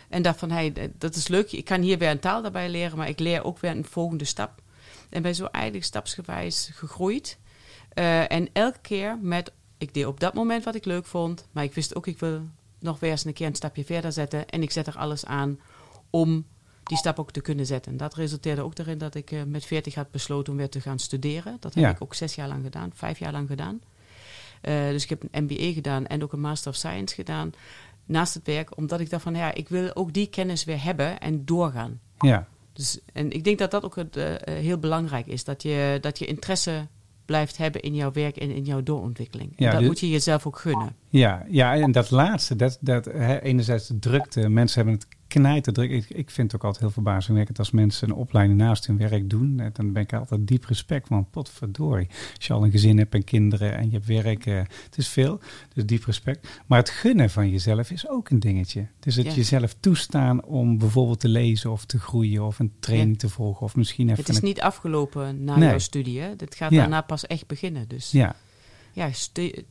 [0.10, 1.52] En dacht van, hey, dat is leuk.
[1.52, 2.98] Ik kan hier weer een taal daarbij leren.
[2.98, 4.62] Maar ik leer ook weer een volgende stap.
[5.10, 7.38] En ben zo eigenlijk stapsgewijs gegroeid.
[7.94, 11.48] Eh, en elke keer met, ik deed op dat moment wat ik leuk vond.
[11.52, 12.42] Maar ik wist ook, ik wil
[12.80, 14.50] nog weer eens een keer een stapje verder zetten.
[14.50, 15.60] En ik zet er alles aan
[16.10, 16.46] om
[16.84, 17.92] die stap ook te kunnen zetten.
[17.92, 20.82] En dat resulteerde ook erin dat ik eh, met 40 had besloten om weer te
[20.82, 21.58] gaan studeren.
[21.60, 21.90] Dat heb Ja.
[21.90, 23.82] ik ook zes jaar lang gedaan, vijf jaar lang gedaan.
[24.62, 27.52] Eh, dus ik heb een MBA gedaan en ook een Master of Science gedaan
[28.08, 28.78] naast het werk.
[28.78, 32.00] Omdat ik dacht van, ja, ik wil ook die kennis weer hebben en doorgaan.
[32.20, 32.48] ja.
[32.74, 35.44] Dus, en ik denk dat dat ook het, eh, eh, heel belangrijk is.
[35.44, 36.88] Dat je, dat je interesse
[37.26, 39.50] blijft hebben in jouw werk en in jouw doorontwikkeling.
[39.50, 40.96] En Ja, dat dus- moet je jezelf ook gunnen.
[41.10, 45.74] Ja, ja, en dat laatste, dat, dat hè, enerzijds de drukte, mensen hebben het knijten
[45.74, 45.92] druk.
[45.92, 49.30] Ik, ik vind het ook altijd heel verbazingwekkend als mensen een opleiding naast hun werk
[49.30, 49.60] doen.
[49.60, 52.08] Eh, Dan ben ik altijd diep respect van, potverdorie.
[52.36, 55.08] Als je al een gezin hebt en kinderen en je hebt werk, eh, het is
[55.08, 55.40] veel,
[55.74, 56.48] dus diep respect.
[56.66, 58.88] Maar het gunnen van jezelf is ook een dingetje.
[59.00, 59.34] Dus het Ja.
[59.34, 63.76] jezelf toestaan om bijvoorbeeld te lezen of te groeien of een training te volgen of
[63.76, 64.20] misschien even...
[64.20, 65.70] Het is een- niet afgelopen na Nee.
[65.70, 66.20] jouw studie.
[66.20, 66.36] Hè?
[66.36, 66.78] Dit gaat Ja.
[66.78, 67.88] daarna pas echt beginnen.
[67.88, 68.36] Dus Ja,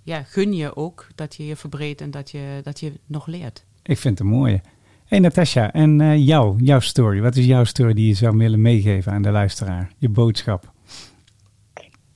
[0.02, 3.64] ja, gun je ook dat je je verbreedt en dat je, dat je nog leert.
[3.82, 4.61] ik vind het een mooie.
[5.07, 7.20] Hey Natasja, en eh, jou, jouw story.
[7.20, 9.90] Wat is jouw story die je zou willen meegeven aan de luisteraar?
[9.98, 10.72] Je boodschap.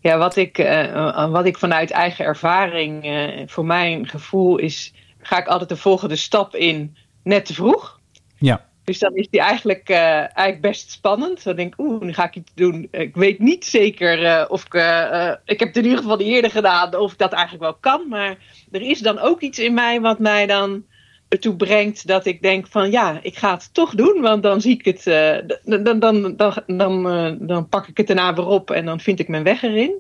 [0.01, 5.39] Ja, wat ik, eh, wat ik vanuit eigen ervaring, eh, voor mijn gevoel is, ga
[5.39, 8.01] ik altijd de volgende stap in net te vroeg.
[8.39, 11.45] Ja, Dus dan is die eigenlijk, eh, eigenlijk best spannend.
[11.45, 12.89] Dan denk ik, oeh, nu ga ik iets doen.
[12.91, 14.75] Ik weet niet zeker eh, of ik...
[14.75, 17.77] eh, eh, ik heb het in ieder geval eerder gedaan of ik dat eigenlijk wel
[17.81, 18.09] kan.
[18.09, 18.37] Maar
[18.71, 20.85] er is dan ook iets in mij wat mij dan
[21.31, 24.21] ertoe brengt dat ik denk van ja, ik ga het toch doen.
[24.21, 28.07] Want dan zie ik het, eh, dan, dan, dan, dan, eh, dan pak ik het
[28.07, 29.93] daarna weer op en dan vind ik mijn weg erin.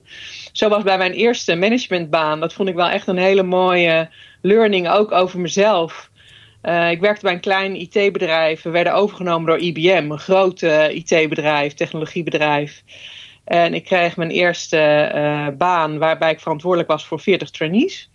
[0.53, 2.41] Zo was bij mijn eerste managementbaan.
[2.41, 4.09] Dat vond ik wel echt een hele mooie
[4.41, 6.11] learning, ook over mezelf.
[6.61, 8.62] Eh, ik werkte bij een klein IT-bedrijf.
[8.62, 12.83] We werden overgenomen door IBM, een groot IT-bedrijf, technologiebedrijf.
[13.45, 18.11] En ik kreeg mijn eerste baan waarbij ik verantwoordelijk was voor 40 trainees.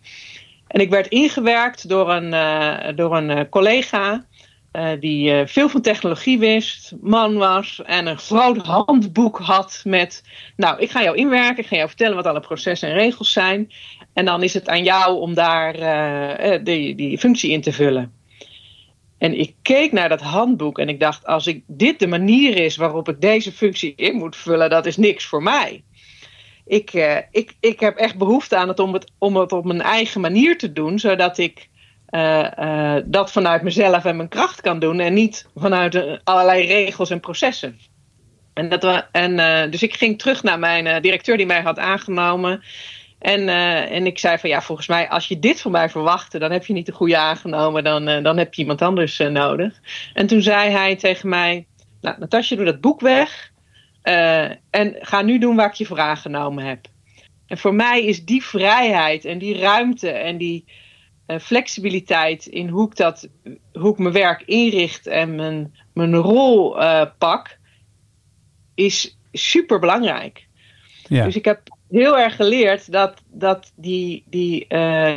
[0.76, 4.26] En ik werd ingewerkt door een, eh, door een eh, collega
[4.72, 10.24] eh, die veel van technologie wist, man was en een groot handboek had met...
[10.56, 13.72] Nou, ik ga jou inwerken, ik ga jou vertellen wat alle processen en regels zijn.
[14.14, 15.74] En dan is het aan jou om daar
[16.64, 18.14] die, die functie in te vullen.
[19.18, 22.76] En ik keek naar dat handboek en ik dacht, als ik dit de manier is
[22.76, 25.84] waarop ik deze functie in moet vullen, dat is niks voor mij.
[26.66, 29.82] Ik, eh, ik, ik heb echt behoefte aan het om, het om het op mijn
[29.82, 31.70] eigen manier te doen, zodat ik
[32.06, 32.58] eh,
[32.98, 37.20] eh, dat vanuit mezelf en mijn kracht kan doen en niet vanuit allerlei regels en
[37.20, 37.80] processen.
[38.54, 42.64] En dat wa- en, dus ik ging terug naar mijn directeur die mij had aangenomen.
[43.20, 43.50] En,
[43.90, 46.66] en ik zei van ja, volgens mij, als je dit van mij verwachtte, dan heb
[46.66, 49.80] je niet de goede aangenomen, dan, dan heb je iemand anders nodig.
[50.14, 51.68] En toen zei hij tegen mij:
[52.02, 53.54] Nou, Natasja, doe dat boek weg.
[54.06, 56.88] Eh, en ga nu doen waar ik je voor aangenomen heb.
[57.48, 60.66] En voor mij is die vrijheid en die ruimte en die
[61.26, 63.28] eh, flexibiliteit in hoe ik, dat,
[63.74, 67.58] hoe ik mijn werk inricht en mijn, mijn rol eh, pak,
[68.76, 70.48] is super belangrijk.
[71.08, 71.26] Ja.
[71.26, 74.68] Dus ik heb heel erg geleerd dat, dat die, die,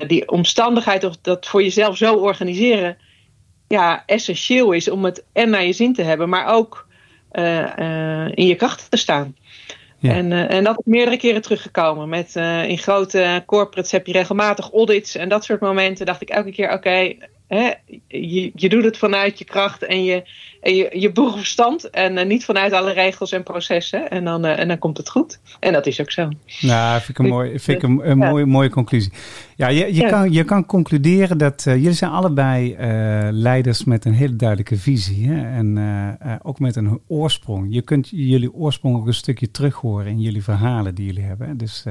[0.06, 2.98] die omstandigheid of dat voor jezelf zo organiseren
[3.66, 6.87] ja, essentieel is om het en naar je zin te hebben, maar ook
[8.34, 9.34] in je kracht te staan.
[9.98, 10.12] Ja.
[10.12, 12.08] En, eh, en dat is meerdere keren teruggekomen.
[12.08, 16.06] Met, eh, in grote corporates heb je regelmatig audits en dat soort momenten.
[16.06, 17.16] Dacht ik elke keer: oké,
[17.48, 17.70] hè,
[18.08, 20.22] je, je doet het vanuit je kracht en je,
[20.60, 21.90] en je, je boerenverstand.
[21.90, 24.10] En eh, niet vanuit alle regels en processen.
[24.10, 25.40] En dan, eh, en dan komt het goed.
[25.60, 26.28] En dat is ook zo.
[26.60, 28.30] Nou, vind ik een, mooi, vind ik een, een Ja.
[28.30, 29.12] mooie, mooie conclusie.
[29.56, 30.08] Ja, je, je, Ja.
[30.08, 32.76] Kan, je kan concluderen dat eh, jullie zijn allebei
[33.30, 35.28] leiders met een hele duidelijke visie.
[35.28, 35.56] Hè?
[35.56, 35.78] En
[36.42, 37.66] ook met een oorsprong.
[37.70, 41.56] Je kunt jullie oorsprong ook een stukje terug horen in jullie verhalen die jullie hebben.
[41.56, 41.84] Dus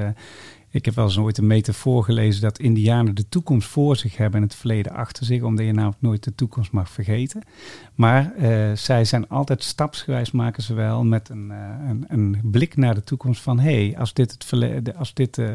[0.70, 4.40] ik heb wel eens ooit een metafoor gelezen dat Indianen de toekomst voor zich hebben
[4.40, 7.42] en het verleden achter zich, omdat je namelijk nooit de toekomst mag vergeten.
[7.94, 12.76] Maar eh, zij zijn altijd stapsgewijs maken ze wel met een, eh, een, een blik
[12.76, 15.46] naar de toekomst van hé, hey, als dit, het verleden, als dit eh,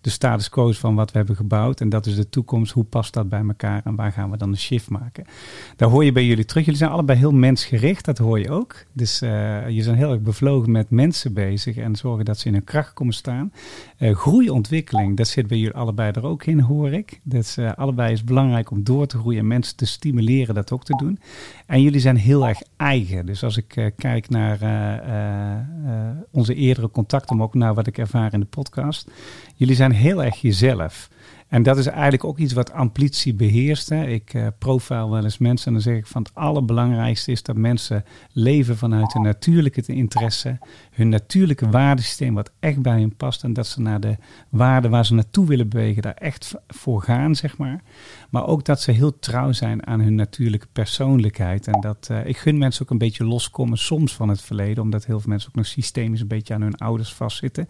[0.00, 2.84] de status quo is van wat we hebben gebouwd en dat is de toekomst, hoe
[2.84, 5.24] past dat bij elkaar en waar gaan we dan de shift maken?
[5.76, 6.64] Daar hoor je bij jullie terug.
[6.64, 8.84] Jullie zijn allebei heel mensgericht, dat hoor je ook.
[8.92, 12.64] Dus je zijn heel erg bevlogen met mensen bezig en zorgen dat ze in hun
[12.64, 13.52] kracht komen staan.
[14.08, 17.20] Eh groeiontwikkeling, dat zit bij jullie allebei er ook in, hoor ik.
[17.22, 20.72] Dat is, eh, allebei is belangrijk om door te groeien en mensen te stimuleren dat
[20.72, 21.18] ook te doen.
[21.66, 23.26] En jullie zijn heel erg eigen.
[23.26, 24.58] Dus als ik eh, kijk naar
[26.30, 29.10] onze eerdere contacten, maar ook naar wat ik ervaar in de podcast.
[29.54, 31.08] Jullie zijn heel erg jezelf.
[31.48, 33.88] En dat is eigenlijk ook iets wat ambitie beheerst.
[33.88, 34.06] Hè.
[34.06, 37.56] Ik eh profile wel eens mensen en dan zeg ik van het allerbelangrijkste is dat
[37.56, 40.58] mensen leven vanuit hun natuurlijke interesse,
[40.98, 44.16] hun natuurlijke waardesysteem wat echt bij hen past en dat ze naar de
[44.48, 47.82] waarden waar ze naartoe willen bewegen daar echt voor gaan, zeg maar.
[48.30, 51.66] Maar ook dat ze heel trouw zijn aan hun natuurlijke persoonlijkheid.
[51.66, 55.04] En dat eh, ik gun mensen ook een beetje loskomen soms van het verleden, omdat
[55.04, 57.68] heel veel mensen ook nog systemisch een beetje aan hun ouders vastzitten.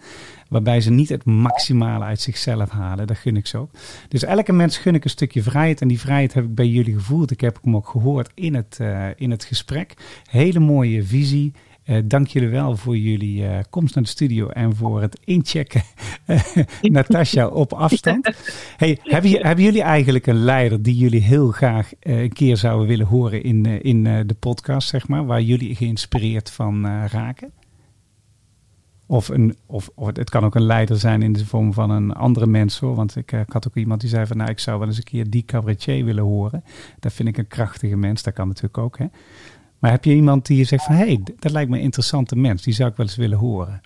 [0.48, 3.06] Waarbij ze niet het maximale uit zichzelf halen.
[3.06, 3.70] Dat gun ik ze ook.
[4.08, 5.80] Dus elke mens gun ik een stukje vrijheid.
[5.80, 7.30] En die vrijheid heb ik bij jullie gevoeld.
[7.30, 9.94] Ik heb hem ook gehoord in het, eh, in het gesprek.
[10.30, 11.52] Hele mooie visie.
[11.88, 15.82] Eh, dank jullie wel voor jullie eh, komst naar de studio en voor het inchecken,
[16.24, 16.40] eh,
[16.82, 18.30] Natasja, op afstand.
[18.76, 23.06] Hey, hebben, hebben jullie eigenlijk een leider die jullie heel graag een keer zouden willen
[23.06, 27.52] horen in, in de podcast, zeg maar, waar jullie geïnspireerd van raken?
[29.06, 32.12] Of, een, of, of het kan ook een leider zijn in de vorm van een
[32.12, 32.94] andere mens hoor.
[32.94, 35.02] Want ik, ik had ook iemand die zei van nou ik zou wel eens een
[35.02, 36.64] keer die cabaretier willen horen.
[37.00, 38.22] Dat vind ik een krachtige mens.
[38.22, 39.06] Dat kan natuurlijk ook hè.
[39.78, 42.36] Maar heb je iemand die je zegt van hé, hey, dat lijkt me een interessante
[42.36, 42.62] mens.
[42.62, 43.80] Die zou ik wel eens willen horen.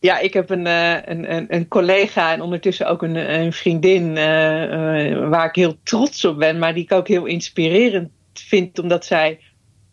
[0.00, 4.16] Ja, ik heb een, eh, een, een, een collega en ondertussen ook een, een vriendin
[4.16, 8.78] eh, eh, waar ik heel trots op ben, maar die ik ook heel inspirerend vind,
[8.78, 9.40] omdat zij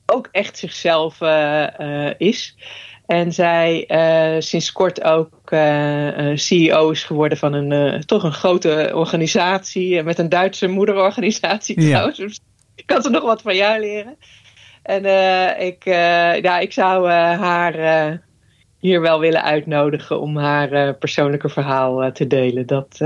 [0.05, 1.21] ook echt zichzelf
[2.17, 2.57] is.
[3.05, 3.85] En zij
[4.39, 5.49] sinds kort ook
[6.35, 11.87] CEO is geworden van een toch een grote organisatie, met een Duitse moederorganisatie Ja.
[11.87, 12.39] trouwens.
[12.75, 14.17] Ik kan er nog wat van jou leren.
[14.83, 18.19] En eh, ik, eh, ja, ik zou eh, haar
[18.79, 22.67] hier wel willen uitnodigen om haar persoonlijke verhaal te delen.
[22.67, 22.97] Dat,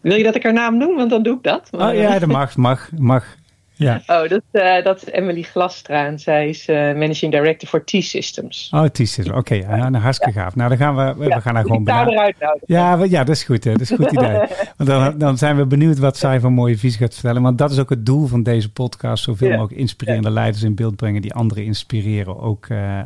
[0.00, 0.96] wil je dat ik haar naam noem?
[0.96, 1.68] Want dan doe ik dat.
[1.72, 3.36] Maar, Oh ja, dat mag, mag, mag.
[3.82, 4.02] Ja.
[4.06, 8.68] Oh, dat, eh, dat is Emily Glastra en zij is eh, Managing Director voor T-Systems.
[8.74, 9.30] Oh, het.
[9.32, 10.54] Oké, ja, nou, hartstikke gaaf.
[10.56, 12.60] Nou, dan gaan we, we Ja, gaan haar moet gewoon daar benaderen.
[12.66, 13.64] Ja, we- ja, dat is goed.
[13.64, 13.72] Hè.
[13.72, 14.32] Dat is een goed idee.
[14.76, 17.42] Want dan, dan zijn we benieuwd wat zij van mooie visie gaat vertellen.
[17.42, 19.24] Want dat is ook het doel van deze podcast.
[19.24, 19.56] Zoveel Ja.
[19.56, 22.40] mogelijk inspirerende leiders in beeld brengen die anderen inspireren.
[22.40, 23.04] Ook eh, eh,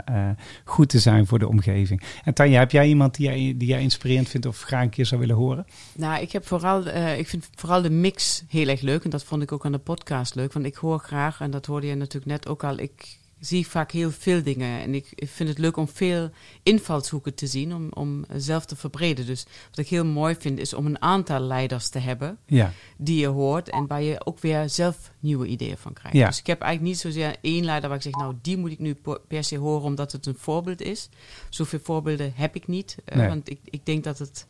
[0.64, 2.02] goed te zijn voor de omgeving.
[2.24, 5.06] En Tanja, heb jij iemand die jij, die jij inspirerend vindt of graag een keer
[5.06, 5.66] zou willen horen?
[5.96, 9.04] Nou, ik, heb vooral, eh, ik vind vooral de mix heel erg leuk.
[9.04, 10.52] En dat vond ik ook aan de podcast leuk.
[10.52, 13.90] Want ik hoor graag, en dat hoorde je natuurlijk net ook al, ik zie vaak
[13.90, 14.80] heel veel dingen.
[14.80, 16.30] En ik, ik vind het leuk om veel
[16.62, 19.26] invalshoeken te zien, om, om zelf te verbreden.
[19.26, 23.20] Dus wat ik heel mooi vind, is om een aantal leiders te hebben Ja, die
[23.20, 26.16] je hoort en waar je ook weer zelf nieuwe ideeën van krijgt.
[26.16, 26.26] Ja.
[26.26, 28.78] Dus ik heb eigenlijk niet zozeer één leider waar ik zeg, nou, die moet ik
[28.78, 28.96] nu
[29.28, 31.08] per se horen omdat het een voorbeeld is.
[31.48, 34.46] Zoveel voorbeelden heb ik niet, eh, want ik, ik denk dat het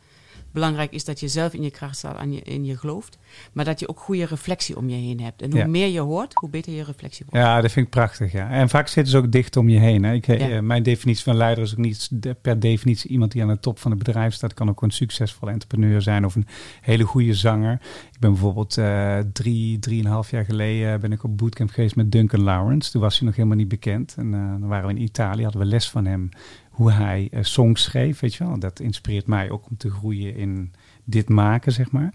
[0.59, 3.17] belangrijk is dat je zelf in je kracht staat en je, in je gelooft,
[3.53, 5.41] maar dat je ook goede reflectie om je heen hebt.
[5.41, 5.67] En hoe Ja.
[5.67, 7.45] meer je hoort, hoe beter je reflectie wordt.
[7.45, 8.31] ja, dat vind ik prachtig.
[8.31, 8.49] Ja.
[8.49, 10.03] En vaak zitten ze ook dicht om je heen.
[10.03, 10.13] Hè.
[10.13, 10.35] Ik, Ja.
[10.35, 12.09] eh, mijn definitie van leider is ook niet
[12.41, 14.53] per definitie iemand die aan de top van het bedrijf staat.
[14.53, 16.47] Kan ook een succesvolle entrepreneur zijn of een
[16.81, 17.73] hele goede zanger.
[18.13, 22.41] Ik ben bijvoorbeeld eh drie, drieënhalf jaar geleden ben ik op bootcamp geweest met Duncan
[22.43, 22.91] Lawrence.
[22.91, 24.13] Toen was hij nog helemaal niet bekend.
[24.17, 26.29] En eh, dan waren we in Italië, hadden we les van hem
[26.77, 28.19] hoe hij eh, songs schreef.
[28.19, 30.71] Weet je wel, dat inspireert mij ook om te groeien in
[31.03, 32.13] dit maken, zeg maar.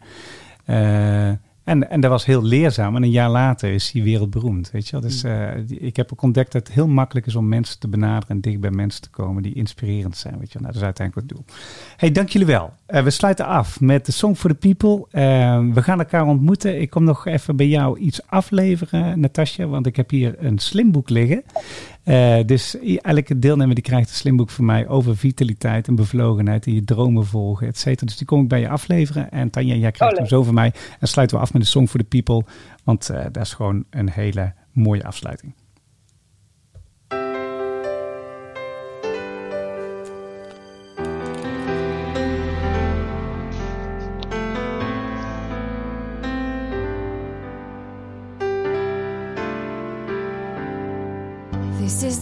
[0.64, 1.28] Eh,
[1.64, 2.96] en, en dat was heel leerzaam.
[2.96, 4.70] En een jaar later is hij wereldberoemd.
[4.70, 5.00] Weet je wel?
[5.00, 7.88] Dus eh, die- ik heb ook ontdekt dat het heel makkelijk is om mensen te
[7.88, 10.38] benaderen en dicht bij mensen te komen die inspirerend zijn.
[10.38, 10.62] Weet je wel?
[10.62, 11.44] Nou, dat is uiteindelijk het doel.
[11.96, 12.72] Hey, dank jullie wel.
[12.86, 15.06] Eh, we sluiten af met de Song for the People.
[15.10, 16.80] Eh, we gaan elkaar ontmoeten.
[16.80, 21.08] Ik kom nog even bij jou iets afleveren, Natasja, want ik heb hier een slimboek
[21.08, 21.42] liggen.
[22.05, 26.74] Eh, dus elke deelnemer die krijgt een slimboek van mij over vitaliteit en bevlogenheid en
[26.74, 28.07] je dromen volgen, et cetera.
[28.07, 29.30] Dus die kom ik bij je afleveren.
[29.30, 30.72] En Tanja, jij krijgt Oh, hem zo van mij.
[31.00, 32.44] En sluiten we af met de Song for the People,
[32.84, 35.53] want eh, dat is gewoon een hele mooie afsluiting.